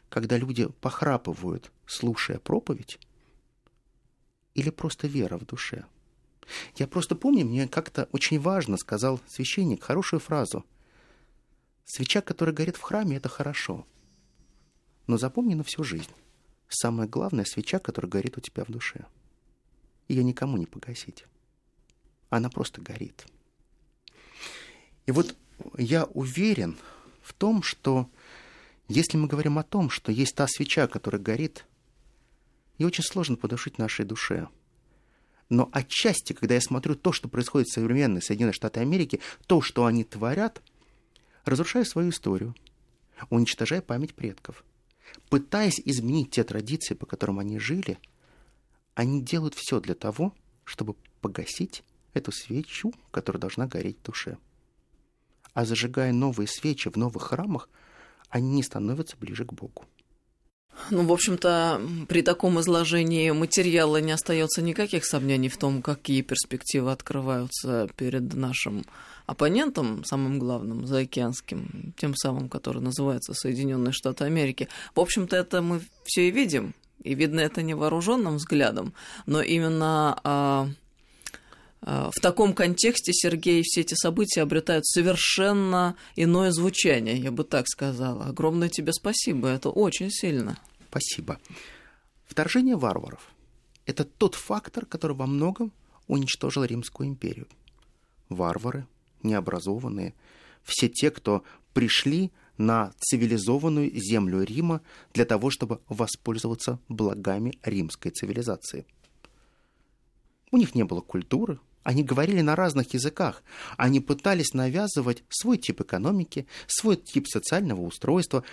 когда 0.09 0.37
люди 0.37 0.67
похрапывают, 0.81 1.71
слушая 1.85 2.39
проповедь, 2.39 2.99
или 4.53 4.69
просто 4.69 5.07
вера 5.07 5.37
в 5.37 5.45
душе. 5.45 5.85
Я 6.75 6.87
просто 6.87 7.15
помню, 7.15 7.45
мне 7.45 7.67
как-то 7.67 8.07
очень 8.11 8.39
важно 8.39 8.77
сказал 8.77 9.19
священник 9.27 9.83
хорошую 9.83 10.19
фразу. 10.19 10.65
Свеча, 11.85 12.21
которая 12.21 12.55
горит 12.55 12.77
в 12.77 12.81
храме, 12.81 13.17
это 13.17 13.29
хорошо. 13.29 13.85
Но 15.07 15.17
запомни 15.17 15.53
на 15.53 15.63
всю 15.63 15.83
жизнь. 15.83 16.11
Самое 16.67 17.07
главное— 17.07 17.45
свеча, 17.45 17.79
которая 17.79 18.09
горит 18.09 18.37
у 18.37 18.41
тебя 18.41 18.63
в 18.65 18.71
душе. 18.71 19.05
Ее 20.07 20.23
никому 20.23 20.57
не 20.57 20.65
погасить. 20.65 21.25
Она 22.29 22.49
просто 22.49 22.81
горит. 22.81 23.25
И 25.05 25.11
вот 25.11 25.35
я 25.77 26.05
уверен 26.05 26.77
в 27.21 27.33
том, 27.33 27.63
что 27.63 28.09
если 28.87 29.17
мы 29.17 29.27
говорим 29.27 29.57
о 29.57 29.63
том, 29.63 29.89
что 29.89 30.11
есть 30.11 30.35
та 30.35 30.47
свеча, 30.47 30.87
которая 30.87 31.21
горит, 31.21 31.65
ее 32.77 32.87
очень 32.87 33.03
сложно 33.03 33.35
подушить 33.35 33.77
нашей 33.77 34.05
душе. 34.05 34.47
Но 35.49 35.69
отчасти, 35.71 36.33
когда 36.33 36.55
я 36.55 36.61
смотрю 36.61 36.95
то, 36.95 37.11
что 37.11 37.29
происходит 37.29 37.67
в 37.67 37.73
современной 37.73 38.21
Соединенные 38.21 38.53
Штаты 38.53 38.79
Америки, 38.79 39.21
то, 39.47 39.61
что 39.61 39.85
они 39.85 40.03
творят, 40.03 40.61
разрушая 41.45 41.83
свою 41.83 42.09
историю, 42.09 42.55
уничтожая 43.29 43.81
память 43.81 44.13
предков, 44.13 44.63
пытаясь 45.29 45.79
изменить 45.79 46.31
те 46.31 46.43
традиции, 46.43 46.95
по 46.95 47.05
которым 47.05 47.39
они 47.39 47.59
жили, 47.59 47.99
они 48.95 49.21
делают 49.21 49.53
все 49.53 49.79
для 49.79 49.93
того, 49.93 50.33
чтобы 50.63 50.95
погасить 51.21 51.83
эту 52.13 52.31
свечу, 52.31 52.93
которая 53.11 53.39
должна 53.39 53.67
гореть 53.67 53.97
в 53.99 54.05
душе. 54.05 54.37
А 55.55 55.65
зажигая 55.65 56.13
новые 56.13 56.47
свечи 56.47 56.89
в 56.89 56.97
новых 56.97 57.23
храмах, 57.23 57.69
они 58.29 58.49
не 58.49 58.61
становятся 58.61 59.15
ближе 59.17 59.45
к 59.45 59.53
Богу. 59.53 59.85
Ну, 60.91 61.05
в 61.05 61.11
общем-то, 61.13 61.81
при 62.09 62.21
таком 62.21 62.59
изложении 62.59 63.31
материала 63.31 64.01
не 64.01 64.11
остается 64.11 64.61
никаких 64.61 65.05
сомнений 65.05 65.47
в 65.47 65.57
том, 65.57 65.81
какие 65.81 66.21
перспективы 66.21 66.91
открываются 66.91 67.87
перед 67.95 68.33
нашим 68.33 68.83
оппонентом, 69.25 70.03
самым 70.03 70.37
главным, 70.37 70.85
заокеанским, 70.85 71.93
тем 71.97 72.13
самым, 72.15 72.49
который 72.49 72.81
называется 72.81 73.33
Соединенные 73.33 73.93
Штаты 73.93 74.25
Америки. 74.25 74.67
В 74.93 74.99
общем-то, 74.99 75.37
это 75.37 75.61
мы 75.61 75.81
все 76.03 76.27
и 76.27 76.31
видим, 76.31 76.75
и 77.01 77.15
видно 77.15 77.39
это 77.39 77.61
невооруженным 77.63 78.35
взглядом, 78.35 78.93
но 79.25 79.41
именно 79.41 80.19
а, 80.23 80.67
в 81.85 82.19
таком 82.19 82.55
контексте, 82.55 83.13
Сергей, 83.13 83.61
все 83.63 83.81
эти 83.81 83.93
события 83.93 84.41
обретают 84.41 84.87
совершенно 84.87 85.95
иное 86.15 86.51
звучание, 86.51 87.15
я 87.15 87.31
бы 87.31 87.43
так 87.43 87.67
сказала. 87.67 88.25
Огромное 88.25 88.69
тебе 88.69 88.91
спасибо, 88.91 89.49
это 89.49 89.69
очень 89.69 90.09
сильно. 90.09 90.57
Спасибо. 90.89 91.39
Вторжение 92.25 92.75
варваров– 92.75 93.29
это 93.85 94.03
тот 94.03 94.33
фактор, 94.33 94.87
который 94.87 95.15
во 95.15 95.27
многом 95.27 95.71
уничтожил 96.07 96.63
Римскую 96.63 97.07
империю. 97.07 97.47
Варвары, 98.29 98.87
необразованные, 99.21 100.15
все 100.63 100.89
те, 100.89 101.11
кто 101.11 101.43
пришли 101.73 102.31
на 102.57 102.93
цивилизованную 102.99 103.91
землю 103.95 104.41
Рима 104.41 104.81
для 105.13 105.25
того, 105.25 105.51
чтобы 105.51 105.81
воспользоваться 105.87 106.79
благами 106.87 107.59
римской 107.61 108.11
цивилизации. 108.11 108.87
У 110.51 110.57
них 110.57 110.73
не 110.73 110.83
было 110.83 111.01
культуры, 111.01 111.59
они 111.85 112.03
говорили 112.03 112.41
на 112.41 112.55
разных 112.55 112.95
языках. 112.95 113.43
Они 113.77 113.99
пытались 113.99 114.53
навязывать 114.53 115.23
свой 115.29 115.59
тип 115.59 115.81
экономики, 115.81 116.47
свой 116.65 116.95
тип 116.95 117.27
социального 117.27 117.81
устройства. 117.81 118.43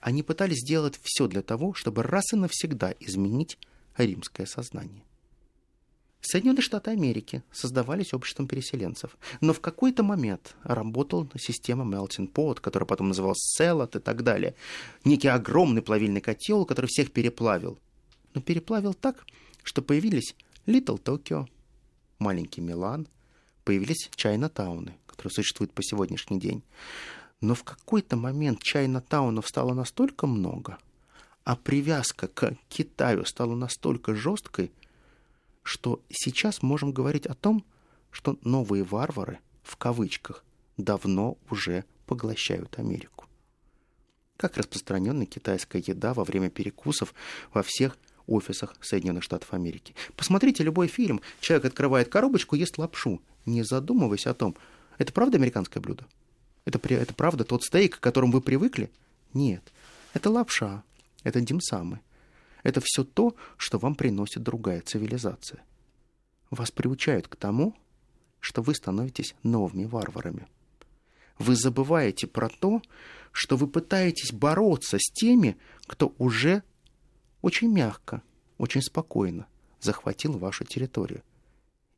Они 0.00 0.22
пытались 0.22 0.58
сделать 0.58 1.00
все 1.02 1.26
для 1.26 1.40
того, 1.40 1.72
чтобы 1.72 2.02
раз 2.02 2.34
и 2.34 2.36
навсегда 2.36 2.94
изменить 3.00 3.58
римское 3.96 4.44
сознание. 4.44 5.02
Соединенные 6.20 6.60
Штаты 6.60 6.90
Америки 6.90 7.42
создавались 7.50 8.12
обществом 8.12 8.48
переселенцев, 8.48 9.16
но 9.40 9.54
в 9.54 9.60
какой-то 9.60 10.02
момент 10.02 10.54
работала 10.62 11.26
система 11.38 11.84
Melting 11.84 12.30
Pot, 12.30 12.60
которая 12.60 12.86
потом 12.86 13.08
называлась 13.08 13.38
Селот 13.40 13.96
и 13.96 13.98
так 13.98 14.22
далее. 14.22 14.54
Некий 15.06 15.28
огромный 15.28 15.80
плавильный 15.80 16.20
котел, 16.20 16.66
который 16.66 16.86
всех 16.86 17.12
переплавил. 17.12 17.78
Но 18.34 18.42
переплавил 18.42 18.92
так, 18.92 19.24
что 19.62 19.80
появились 19.80 20.34
Little 20.66 21.02
Tokyo, 21.02 21.48
маленький 22.24 22.62
Милан, 22.62 23.06
появились 23.64 24.10
чайна-тауны, 24.16 24.94
которые 25.06 25.32
существуют 25.32 25.72
по 25.72 25.82
сегодняшний 25.82 26.40
день. 26.40 26.62
Но 27.40 27.54
в 27.54 27.64
какой-то 27.64 28.16
момент 28.16 28.62
чайна-таунов 28.62 29.46
стало 29.46 29.74
настолько 29.74 30.26
много, 30.26 30.78
а 31.44 31.54
привязка 31.54 32.28
к 32.28 32.56
Китаю 32.70 33.26
стала 33.26 33.54
настолько 33.54 34.14
жесткой, 34.14 34.72
что 35.62 36.00
сейчас 36.08 36.62
можем 36.62 36.92
говорить 36.92 37.26
о 37.26 37.34
том, 37.34 37.62
что 38.10 38.38
новые 38.42 38.84
варвары, 38.84 39.38
в 39.62 39.76
кавычках, 39.76 40.44
давно 40.78 41.36
уже 41.50 41.84
поглощают 42.06 42.78
Америку. 42.78 43.26
Как 44.38 44.56
распространенная 44.56 45.26
китайская 45.26 45.82
еда 45.86 46.14
во 46.14 46.24
время 46.24 46.48
перекусов 46.48 47.14
во 47.52 47.62
всех 47.62 47.98
офисах 48.26 48.74
Соединенных 48.80 49.22
Штатов 49.22 49.52
Америки. 49.52 49.94
Посмотрите 50.16 50.62
любой 50.62 50.88
фильм. 50.88 51.20
Человек 51.40 51.66
открывает 51.66 52.08
коробочку, 52.08 52.56
ест 52.56 52.78
лапшу, 52.78 53.20
не 53.46 53.62
задумываясь 53.62 54.26
о 54.26 54.34
том, 54.34 54.56
это 54.98 55.12
правда 55.12 55.38
американское 55.38 55.82
блюдо? 55.82 56.06
Это, 56.64 56.80
это 56.94 57.14
правда 57.14 57.44
тот 57.44 57.64
стейк, 57.64 57.98
к 57.98 58.00
которому 58.00 58.32
вы 58.32 58.40
привыкли? 58.40 58.90
Нет. 59.32 59.62
Это 60.14 60.30
лапша, 60.30 60.82
это 61.22 61.40
димсамы. 61.40 62.00
Это 62.62 62.80
все 62.82 63.04
то, 63.04 63.34
что 63.56 63.78
вам 63.78 63.94
приносит 63.94 64.42
другая 64.42 64.80
цивилизация. 64.80 65.62
Вас 66.50 66.70
приучают 66.70 67.28
к 67.28 67.36
тому, 67.36 67.76
что 68.40 68.62
вы 68.62 68.74
становитесь 68.74 69.34
новыми 69.42 69.84
варварами. 69.84 70.46
Вы 71.38 71.56
забываете 71.56 72.26
про 72.26 72.48
то, 72.48 72.80
что 73.32 73.56
вы 73.56 73.66
пытаетесь 73.66 74.32
бороться 74.32 74.98
с 74.98 75.12
теми, 75.12 75.56
кто 75.86 76.14
уже 76.18 76.62
очень 77.44 77.68
мягко, 77.68 78.22
очень 78.56 78.80
спокойно 78.80 79.46
захватил 79.78 80.38
вашу 80.38 80.64
территорию. 80.64 81.22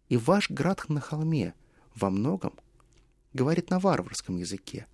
И 0.08 0.16
ваш 0.16 0.50
град 0.50 0.88
на 0.88 1.00
холме 1.00 1.54
во 1.94 2.10
многом 2.10 2.52
говорит 3.32 3.70
на 3.70 3.78
варварском 3.78 4.38
языке, 4.38 4.88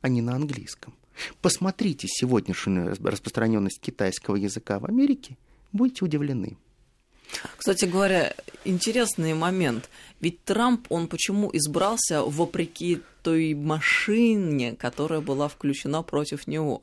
а 0.00 0.08
не 0.08 0.22
на 0.22 0.34
английском. 0.34 0.94
Посмотрите 1.42 2.06
сегодняшнюю 2.08 2.96
распространенность 3.04 3.82
китайского 3.82 4.36
языка 4.36 4.78
в 4.78 4.86
Америке, 4.86 5.36
будете 5.72 6.06
удивлены. 6.06 6.56
Кстати 7.58 7.84
говоря, 7.84 8.34
интересный 8.64 9.34
момент. 9.34 9.90
Ведь 10.20 10.42
Трамп, 10.44 10.86
он 10.88 11.08
почему 11.08 11.50
избрался 11.52 12.22
вопреки 12.22 13.02
той 13.22 13.52
машине, 13.52 14.74
которая 14.74 15.20
была 15.20 15.48
включена 15.48 16.02
против 16.02 16.46
него? 16.46 16.80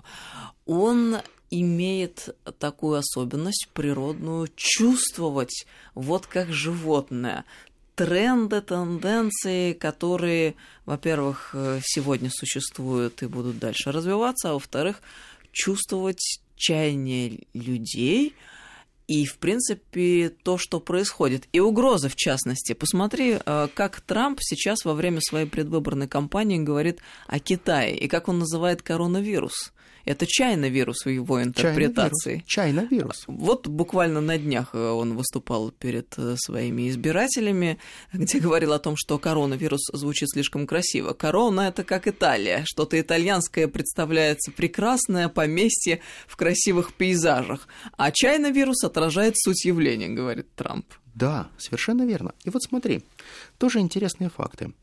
Он 0.67 1.17
имеет 1.49 2.35
такую 2.59 2.99
особенность 2.99 3.69
природную 3.73 4.49
чувствовать, 4.55 5.65
вот 5.93 6.27
как 6.27 6.51
животное, 6.51 7.45
тренды, 7.95 8.61
тенденции, 8.61 9.73
которые, 9.73 10.55
во-первых, 10.85 11.55
сегодня 11.83 12.29
существуют 12.31 13.23
и 13.23 13.27
будут 13.27 13.59
дальше 13.59 13.91
развиваться, 13.91 14.49
а 14.49 14.53
во-вторых, 14.53 15.01
чувствовать 15.51 16.41
чаяние 16.55 17.47
людей 17.53 18.35
и, 19.07 19.25
в 19.25 19.37
принципе, 19.37 20.29
то, 20.29 20.57
что 20.57 20.79
происходит, 20.79 21.47
и 21.53 21.59
угрозы, 21.59 22.09
в 22.09 22.15
частности. 22.15 22.73
Посмотри, 22.73 23.37
э, 23.37 23.67
как 23.73 24.01
Трамп 24.01 24.39
сейчас 24.41 24.83
во 24.83 24.95
время 24.95 25.21
своей 25.21 25.45
предвыборной 25.45 26.07
кампании 26.07 26.57
говорит 26.57 26.99
о 27.27 27.39
Китае, 27.39 27.95
и 27.97 28.07
как 28.07 28.27
он 28.27 28.39
называет 28.39 28.81
коронавирус– 28.81 29.71
это 30.05 30.25
чайный 30.27 30.69
вирус 30.69 31.05
в 31.05 31.09
его 31.09 31.41
интерпретации. 31.41 32.43
Чайный 32.47 32.87
вирус. 32.87 33.23
Вот 33.27 33.67
буквально 33.67 34.21
на 34.21 34.37
днях 34.37 34.69
э, 34.73 34.77
он 34.77 35.15
выступал 35.15 35.71
перед 35.71 36.13
э, 36.17 36.35
своими 36.37 36.89
избирателями, 36.89 37.79
где 38.13 38.39
говорил 38.39 38.73
о 38.73 38.79
том, 38.79 38.95
что 38.97 39.17
коронавирус 39.17 39.81
звучит 39.93 40.29
слишком 40.29 40.67
красиво. 40.67 41.13
Корона— 41.13 41.61
это 41.69 41.83
как 41.83 42.07
Италия. 42.07 42.63
Что-то 42.65 42.99
итальянское 42.99 43.67
представляется 43.67 44.51
прекрасное 44.51 45.27
поместье 45.27 46.01
в 46.27 46.35
красивых 46.35 46.93
пейзажах. 46.93 47.67
А 47.97 48.11
чайный 48.11 48.51
вирус 48.51 48.83
отражает 48.83 49.35
суть 49.37 49.65
явления, 49.65 50.09
говорит 50.09 50.53
Трамп. 50.55 50.85
Да, 51.15 51.49
совершенно 51.57 52.05
верно. 52.05 52.33
И 52.43 52.49
вот 52.49 52.61
смотри, 52.61 53.03
тоже 53.57 53.79
интересные 53.79 54.29
факты. 54.29 54.73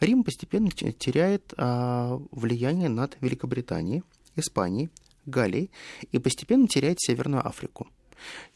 Рим 0.00 0.22
постепенно 0.22 0.70
теряет 0.70 1.54
а, 1.56 2.20
влияние 2.30 2.88
над 2.88 3.16
Великобританией, 3.20 4.02
Испании, 4.38 4.90
Галлии 5.26 5.70
и 6.12 6.18
постепенно 6.18 6.66
теряет 6.68 7.00
Северную 7.00 7.46
Африку. 7.46 7.88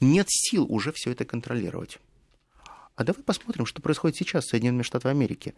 Нет 0.01 0.27
сил 0.29 0.67
уже 0.69 0.93
все 0.93 1.13
это 1.13 1.25
контролировать. 1.25 1.99
А 2.97 3.05
давай 3.05 3.23
посмотрим, 3.23 3.67
что 3.67 3.81
происходит 3.81 4.17
сейчас 4.17 4.45
с 4.45 4.49
Соединенными 4.49 4.83
Штатами 4.83 5.13
Америки. 5.13 5.55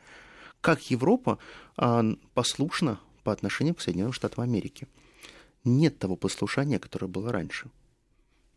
Как 0.61 0.83
Европа 0.91 1.39
а, 1.77 2.05
послушна 2.35 3.01
по 3.23 3.33
отношению 3.33 3.75
к 3.75 3.81
Соединенным 3.81 4.13
Штатам 4.13 4.45
Америки. 4.45 4.87
Нет 5.65 5.99
того 5.99 6.17
послушания, 6.17 6.79
которое 6.79 7.07
было 7.07 7.33
раньше. 7.33 7.71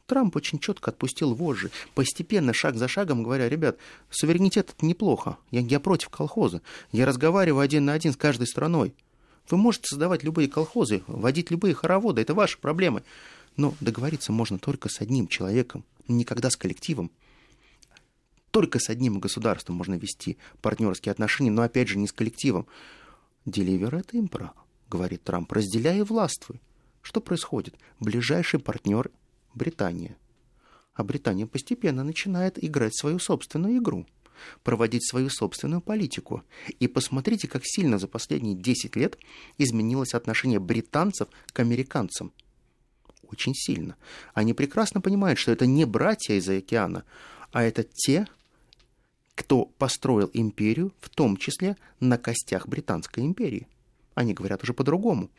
Трамп 0.06 0.36
очень 0.38 0.60
четко 0.60 0.92
отпустил 0.92 1.34
вожжи, 1.34 1.70
постепенно, 1.94 2.54
шаг 2.54 2.76
за 2.76 2.88
шагом, 2.88 3.24
говоря, 3.24 3.50
ребят, 3.50 3.78
суверенитет 4.10 4.74
это 4.76 4.86
неплохо, 4.86 5.38
я, 5.52 5.60
я 5.60 5.82
против 5.82 6.10
колхоза, 6.10 6.62
я 6.94 7.06
разговариваю 7.06 7.62
один 7.62 7.86
на 7.86 7.94
один 7.94 8.14
с 8.14 8.18
каждой 8.18 8.48
страной. 8.48 8.94
Вы 9.50 9.58
можете 9.58 9.88
создавать 9.88 10.24
любые 10.24 10.50
колхозы, 10.50 11.04
вводить 11.08 11.52
любые 11.52 11.74
хороводы, 11.74 12.22
это 12.22 12.34
ваши 12.34 12.58
проблемы. 12.58 13.04
Но 13.56 13.74
договориться 13.80 14.32
можно 14.32 14.60
только 14.60 14.90
с 14.90 15.02
одним 15.02 15.28
человеком, 15.28 15.84
никогда 16.08 16.50
с 16.50 16.58
коллективом. 16.58 17.12
Только 18.52 18.80
с 18.80 18.90
одним 18.90 19.20
государством 19.20 19.76
можно 19.76 19.96
вести 19.96 20.38
партнерские 20.62 21.12
отношения, 21.12 21.52
но 21.52 21.62
опять 21.62 21.88
же 21.88 21.98
не 21.98 22.08
с 22.08 22.12
коллективом. 22.12 22.68
Деливер 23.46 23.96
это 23.96 24.18
импра, 24.18 24.54
говорит 24.90 25.24
Трамп, 25.24 25.52
разделяй 25.52 26.00
и 26.00 26.04
властвуй. 26.04 26.62
Что 27.02 27.22
происходит? 27.22 27.76
Ближайший 28.00 28.60
партнер 28.60 29.12
Британия. 29.54 30.18
А 30.94 31.04
Британия 31.04 31.46
постепенно 31.46 32.04
начинает 32.04 32.62
играть 32.62 32.98
свою 32.98 33.20
собственную 33.20 33.78
игру 33.78 34.06
проводить 34.64 35.08
свою 35.08 35.30
собственную 35.30 35.82
политику. 35.82 36.44
И 36.80 36.88
посмотрите, 36.88 37.48
как 37.48 37.62
сильно 37.66 38.00
за 38.00 38.08
последние 38.08 38.56
10 38.56 38.96
лет 38.96 39.18
изменилось 39.58 40.14
отношение 40.14 40.60
британцев 40.60 41.28
к 41.54 41.60
американцам. 41.60 42.32
Очень 43.30 43.54
сильно. 43.56 43.96
Они 44.34 44.54
прекрасно 44.54 45.02
понимают, 45.02 45.40
что 45.40 45.52
это 45.52 45.66
не 45.66 45.86
братья 45.86 46.34
из-за 46.36 46.58
океана, 46.58 47.04
а 47.52 47.64
это 47.64 47.84
те, 47.84 48.28
кто 49.36 49.66
построил 49.66 50.30
империю, 50.34 50.94
в 51.00 51.10
том 51.10 51.38
числе 51.38 51.78
на 52.00 52.18
костях 52.18 52.68
Британской 52.68 53.24
империи. 53.24 53.68
Они 54.16 54.34
говорят 54.34 54.64
уже 54.64 54.74
по-другому. 54.74 55.30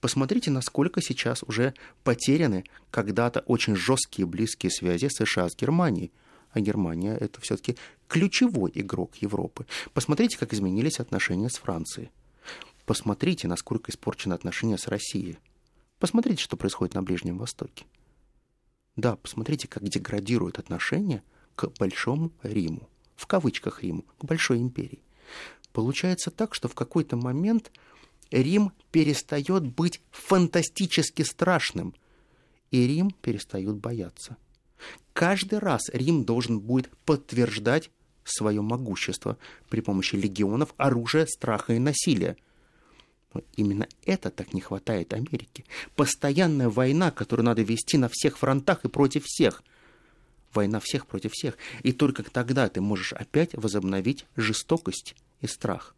Посмотрите, 0.00 0.50
насколько 0.50 1.00
сейчас 1.00 1.42
уже 1.42 1.74
потеряны 2.04 2.64
когда-то 2.90 3.40
очень 3.40 3.74
жесткие 3.74 4.26
близкие 4.26 4.70
связи 4.70 5.08
США 5.10 5.48
с 5.48 5.56
Германией. 5.56 6.12
А 6.52 6.60
Германия 6.60 7.16
это 7.16 7.40
все-таки 7.40 7.76
ключевой 8.14 8.70
игрок 8.76 9.16
Европы. 9.16 9.66
Посмотрите, 9.92 10.38
как 10.38 10.54
изменились 10.54 11.00
отношения 11.00 11.50
с 11.50 11.56
Францией. 11.56 12.12
Посмотрите, 12.86 13.48
насколько 13.48 13.90
испорчены 13.90 14.34
отношения 14.34 14.78
с 14.78 14.86
Россией. 14.86 15.38
Посмотрите, 15.98 16.40
что 16.40 16.56
происходит 16.56 16.94
на 16.94 17.02
Ближнем 17.02 17.38
Востоке. 17.38 17.86
Да, 18.94 19.16
посмотрите, 19.16 19.66
как 19.66 19.82
деградируют 19.82 20.60
отношения 20.60 21.24
к 21.56 21.66
Большому 21.80 22.30
Риму 22.44 22.88
в 23.16 23.26
кавычках 23.26 23.82
Риму, 23.82 24.04
к 24.18 24.24
Большой 24.24 24.58
империи. 24.58 25.02
Получается 25.72 26.30
так, 26.30 26.54
что 26.54 26.68
в 26.68 26.74
какой-то 26.76 27.16
момент 27.16 27.72
Рим 28.30 28.70
перестает 28.92 29.66
быть 29.66 30.00
фантастически 30.12 31.22
страшным, 31.22 31.94
и 32.70 32.86
Рим 32.86 33.10
перестает 33.10 33.74
бояться. 33.76 34.36
Каждый 35.12 35.58
раз 35.58 35.88
Рим 35.92 36.24
должен 36.24 36.60
будет 36.60 36.90
подтверждать 37.04 37.90
свое 38.24 38.62
могущество 38.62 39.36
при 39.68 39.80
помощи 39.80 40.16
легионов, 40.16 40.74
оружия, 40.76 41.26
страха 41.26 41.74
и 41.74 41.78
насилия. 41.78 42.36
Но 43.32 43.42
именно 43.56 43.86
это 44.04 44.30
так 44.30 44.54
не 44.54 44.60
хватает 44.60 45.12
Америке. 45.12 45.64
Постоянная 45.96 46.68
война, 46.68 47.10
которую 47.10 47.46
надо 47.46 47.62
вести 47.62 47.98
на 47.98 48.08
всех 48.10 48.38
фронтах 48.38 48.84
и 48.84 48.88
против 48.88 49.24
всех– 49.24 49.62
война 50.54 50.80
всех 50.80 51.06
против 51.06 51.32
всех. 51.32 51.56
И 51.82 51.92
только 51.92 52.22
тогда 52.22 52.68
ты 52.68 52.80
можешь 52.80 53.12
опять 53.12 53.54
возобновить 53.54 54.26
жестокость 54.36 55.14
и 55.40 55.46
страх. 55.46 55.94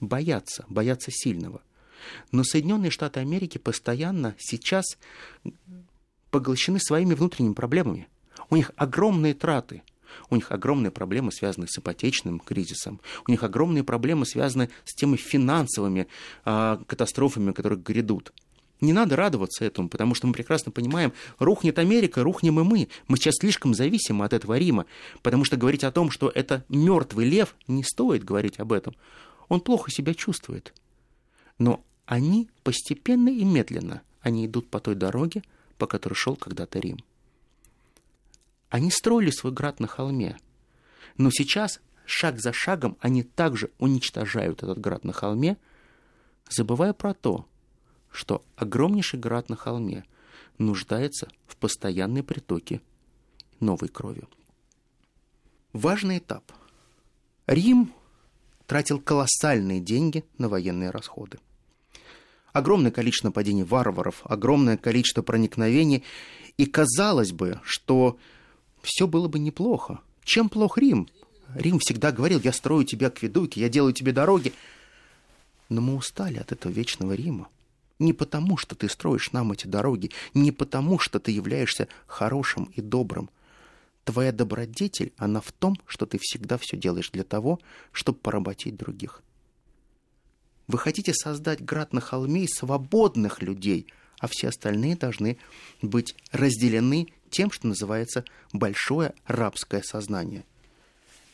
Бояться, 0.00 0.64
бояться 0.68 1.10
сильного. 1.10 1.62
Но 2.30 2.44
Соединенные 2.44 2.90
Штаты 2.90 3.20
Америки 3.20 3.58
постоянно 3.58 4.34
сейчас 4.38 4.84
поглощены 6.30 6.78
своими 6.78 7.14
внутренними 7.14 7.54
проблемами. 7.54 8.08
У 8.50 8.56
них 8.56 8.70
огромные 8.76 9.34
траты. 9.34 9.82
У 10.30 10.36
них 10.36 10.50
огромные 10.52 10.90
проблемы, 10.90 11.32
связанные 11.32 11.68
с 11.68 11.78
ипотечным 11.78 12.40
кризисом. 12.40 13.00
У 13.26 13.30
них 13.30 13.42
огромные 13.42 13.84
проблемы, 13.84 14.26
связанные 14.26 14.70
с 14.84 14.94
теми 14.94 15.16
финансовыми 15.16 16.06
э, 16.44 16.78
катастрофами, 16.86 17.52
которые 17.52 17.78
грядут. 17.78 18.32
Не 18.80 18.92
надо 18.92 19.16
радоваться 19.16 19.64
этому, 19.64 19.88
потому 19.88 20.14
что 20.14 20.26
мы 20.26 20.34
прекрасно 20.34 20.70
понимаем, 20.70 21.12
рухнет 21.38 21.78
Америка, 21.78 22.22
рухнем 22.22 22.60
и 22.60 22.62
мы. 22.62 22.88
Мы 23.08 23.16
сейчас 23.16 23.36
слишком 23.40 23.74
зависимы 23.74 24.24
от 24.24 24.34
этого 24.34 24.58
Рима, 24.58 24.84
потому 25.22 25.44
что 25.44 25.56
говорить 25.56 25.84
о 25.84 25.92
том, 25.92 26.10
что 26.10 26.28
это 26.28 26.64
мертвый 26.68 27.26
лев, 27.26 27.54
не 27.68 27.82
стоит 27.82 28.22
говорить 28.22 28.60
об 28.60 28.72
этом. 28.72 28.94
Он 29.48 29.60
плохо 29.60 29.90
себя 29.90 30.12
чувствует. 30.12 30.74
Но 31.58 31.82
они 32.04 32.48
постепенно 32.62 33.30
и 33.30 33.44
медленно, 33.44 34.02
они 34.20 34.46
идут 34.46 34.68
по 34.68 34.78
той 34.78 34.94
дороге, 34.94 35.42
по 35.78 35.86
которой 35.86 36.14
шел 36.14 36.36
когда-то 36.36 36.78
Рим. 36.78 36.98
Они 38.76 38.90
строили 38.90 39.30
свой 39.30 39.54
град 39.54 39.80
на 39.80 39.86
холме, 39.86 40.36
но 41.16 41.30
сейчас 41.30 41.80
шаг 42.04 42.38
за 42.38 42.52
шагом 42.52 42.98
они 43.00 43.22
также 43.22 43.70
уничтожают 43.78 44.62
этот 44.62 44.78
град 44.78 45.02
на 45.02 45.14
холме, 45.14 45.56
забывая 46.50 46.92
про 46.92 47.14
то, 47.14 47.46
что 48.10 48.44
огромнейший 48.54 49.18
град 49.18 49.48
на 49.48 49.56
холме 49.56 50.04
нуждается 50.58 51.30
в 51.46 51.56
постоянной 51.56 52.22
притоке 52.22 52.82
новой 53.60 53.88
крови. 53.88 54.24
Важный 55.72 56.18
этап. 56.18 56.52
Рим 57.46 57.94
тратил 58.66 59.00
колоссальные 59.00 59.80
деньги 59.80 60.22
на 60.36 60.50
военные 60.50 60.90
расходы. 60.90 61.38
Огромное 62.52 62.90
количество 62.90 63.28
нападений 63.28 63.64
варваров, 63.64 64.20
огромное 64.24 64.76
количество 64.76 65.22
проникновений. 65.22 66.04
И 66.58 66.66
казалось 66.66 67.32
бы, 67.32 67.58
что 67.64 68.18
все 68.86 69.08
было 69.08 69.26
бы 69.26 69.38
неплохо. 69.40 70.00
Чем 70.22 70.48
плох 70.48 70.78
Рим? 70.78 71.08
Рим 71.54 71.80
всегда 71.80 72.12
говорил, 72.12 72.40
я 72.40 72.52
строю 72.52 72.84
тебе 72.84 73.08
акведуки, 73.08 73.58
я 73.58 73.68
делаю 73.68 73.92
тебе 73.92 74.12
дороги. 74.12 74.52
Но 75.68 75.80
мы 75.80 75.96
устали 75.96 76.38
от 76.38 76.52
этого 76.52 76.70
вечного 76.70 77.12
Рима. 77.12 77.48
Не 77.98 78.12
потому, 78.12 78.56
что 78.56 78.76
ты 78.76 78.88
строишь 78.88 79.32
нам 79.32 79.52
эти 79.52 79.66
дороги, 79.66 80.12
не 80.34 80.52
потому, 80.52 80.98
что 80.98 81.18
ты 81.18 81.32
являешься 81.32 81.88
хорошим 82.06 82.70
и 82.76 82.80
добрым. 82.80 83.28
Твоя 84.04 84.30
добродетель, 84.30 85.12
она 85.16 85.40
в 85.40 85.50
том, 85.50 85.76
что 85.86 86.06
ты 86.06 86.18
всегда 86.20 86.56
все 86.56 86.76
делаешь 86.76 87.10
для 87.10 87.24
того, 87.24 87.58
чтобы 87.90 88.18
поработить 88.18 88.76
других. 88.76 89.22
Вы 90.68 90.78
хотите 90.78 91.12
создать 91.12 91.64
град 91.64 91.92
на 91.92 92.00
холме 92.00 92.44
из 92.44 92.50
свободных 92.50 93.42
людей, 93.42 93.88
а 94.20 94.28
все 94.28 94.48
остальные 94.48 94.96
должны 94.96 95.38
быть 95.82 96.14
разделены 96.30 97.08
тем, 97.30 97.50
что 97.50 97.66
называется 97.66 98.24
большое 98.52 99.14
рабское 99.26 99.82
сознание. 99.82 100.44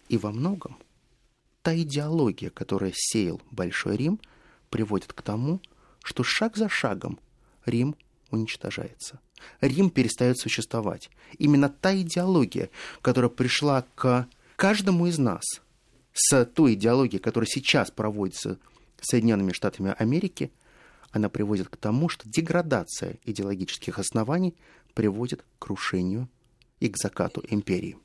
И 0.08 0.18
во 0.18 0.30
многом 0.30 0.76
та 1.62 1.76
идеология, 1.76 2.50
которая 2.50 2.92
сеял 2.94 3.40
Большой 3.50 3.96
Рим, 3.96 4.20
приводит 4.70 5.12
к 5.12 5.22
тому, 5.22 5.60
что 6.02 6.24
шаг 6.24 6.56
за 6.56 6.68
шагом 6.68 7.18
Рим 7.64 7.94
уничтожается. 8.30 9.20
Рим 9.60 9.90
перестает 9.90 10.38
существовать. 10.38 11.10
Именно 11.38 11.68
та 11.68 11.94
идеология, 11.96 12.70
которая 13.00 13.28
пришла 13.28 13.84
к 13.94 14.28
каждому 14.56 15.06
из 15.06 15.18
нас 15.18 15.42
с 16.12 16.44
той 16.44 16.74
идеологией, 16.74 17.20
которая 17.20 17.48
сейчас 17.48 17.90
проводится 17.90 18.58
Соединенными 19.00 19.52
Штатами 19.52 19.94
Америки, 19.98 20.52
она 21.10 21.28
приводит 21.28 21.68
к 21.68 21.76
тому, 21.76 22.08
что 22.08 22.28
деградация 22.28 23.18
идеологических 23.24 23.98
оснований 23.98 24.54
приводит 24.94 25.42
к 25.42 25.46
крушению 25.58 26.28
и 26.80 26.88
к 26.88 26.96
закату 26.96 27.42
империи. 27.48 27.98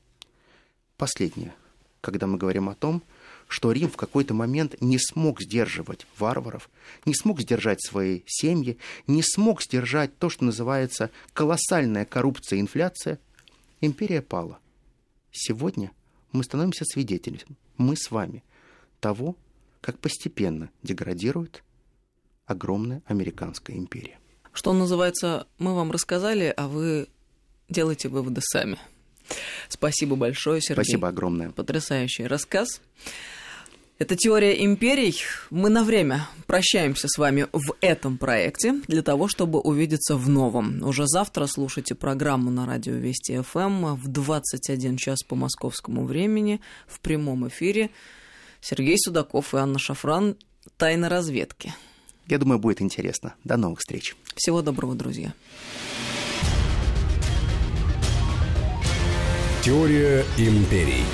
Последнее, 0.96 1.54
когда 2.00 2.26
мы 2.26 2.38
говорим 2.38 2.68
о 2.68 2.74
том, 2.74 3.02
что 3.48 3.72
Рим 3.72 3.88
в 3.90 3.96
какой-то 3.96 4.34
момент 4.34 4.80
не 4.80 4.98
смог 4.98 5.40
сдерживать 5.40 6.06
варваров, 6.18 6.68
не 7.06 7.14
смог 7.14 7.40
сдержать 7.40 7.82
свои 7.82 8.22
семьи, 8.26 8.78
не 9.06 9.22
смог 9.22 9.62
сдержать 9.62 10.16
то, 10.18 10.28
что 10.28 10.44
называется 10.44 11.10
колоссальная 11.32 12.04
коррупция 12.04 12.58
и 12.58 12.60
инфляция, 12.60 13.18
империя 13.80 14.22
пала. 14.22 14.58
Сегодня 15.32 15.92
мы 16.32 16.44
становимся 16.44 16.84
свидетелями, 16.84 17.56
мы 17.78 17.96
с 17.96 18.10
вами, 18.10 18.44
того, 19.00 19.36
как 19.80 19.98
постепенно 19.98 20.70
деградирует 20.82 21.62
огромная 22.46 23.02
американская 23.06 23.76
империя. 23.76 24.18
Что 24.58 24.72
называется, 24.72 25.46
мы 25.60 25.72
вам 25.72 25.92
рассказали, 25.92 26.52
а 26.56 26.66
вы 26.66 27.06
делайте 27.68 28.08
выводы 28.08 28.40
сами. 28.42 28.76
Спасибо 29.68 30.16
большое, 30.16 30.60
Сергей. 30.60 30.82
Спасибо 30.82 31.06
огромное. 31.06 31.50
Потрясающий 31.50 32.26
рассказ. 32.26 32.80
Это 34.00 34.16
теория 34.16 34.64
империй. 34.64 35.14
Мы 35.50 35.68
на 35.68 35.84
время 35.84 36.26
прощаемся 36.48 37.06
с 37.06 37.18
вами 37.18 37.46
в 37.52 37.76
этом 37.80 38.18
проекте 38.18 38.72
для 38.88 39.02
того, 39.02 39.28
чтобы 39.28 39.60
увидеться 39.60 40.16
в 40.16 40.28
новом. 40.28 40.82
Уже 40.82 41.06
завтра 41.06 41.46
слушайте 41.46 41.94
программу 41.94 42.50
на 42.50 42.66
радио 42.66 42.94
Вести 42.94 43.40
ФМ 43.40 43.94
в 43.94 44.08
21 44.08 44.96
час 44.96 45.22
по 45.22 45.36
московскому 45.36 46.04
времени 46.04 46.60
в 46.88 46.98
прямом 46.98 47.46
эфире. 47.46 47.90
Сергей 48.60 48.98
Судаков 48.98 49.54
и 49.54 49.58
Анна 49.58 49.78
Шафран. 49.78 50.36
Тайна 50.76 51.08
разведки. 51.08 51.72
Я 52.28 52.38
думаю, 52.38 52.58
будет 52.58 52.82
интересно. 52.82 53.34
До 53.44 53.56
новых 53.56 53.80
встреч. 53.80 54.14
Всего 54.34 54.60
доброго, 54.62 54.94
друзья. 54.94 55.32
Теория 59.62 60.24
империй. 60.36 61.04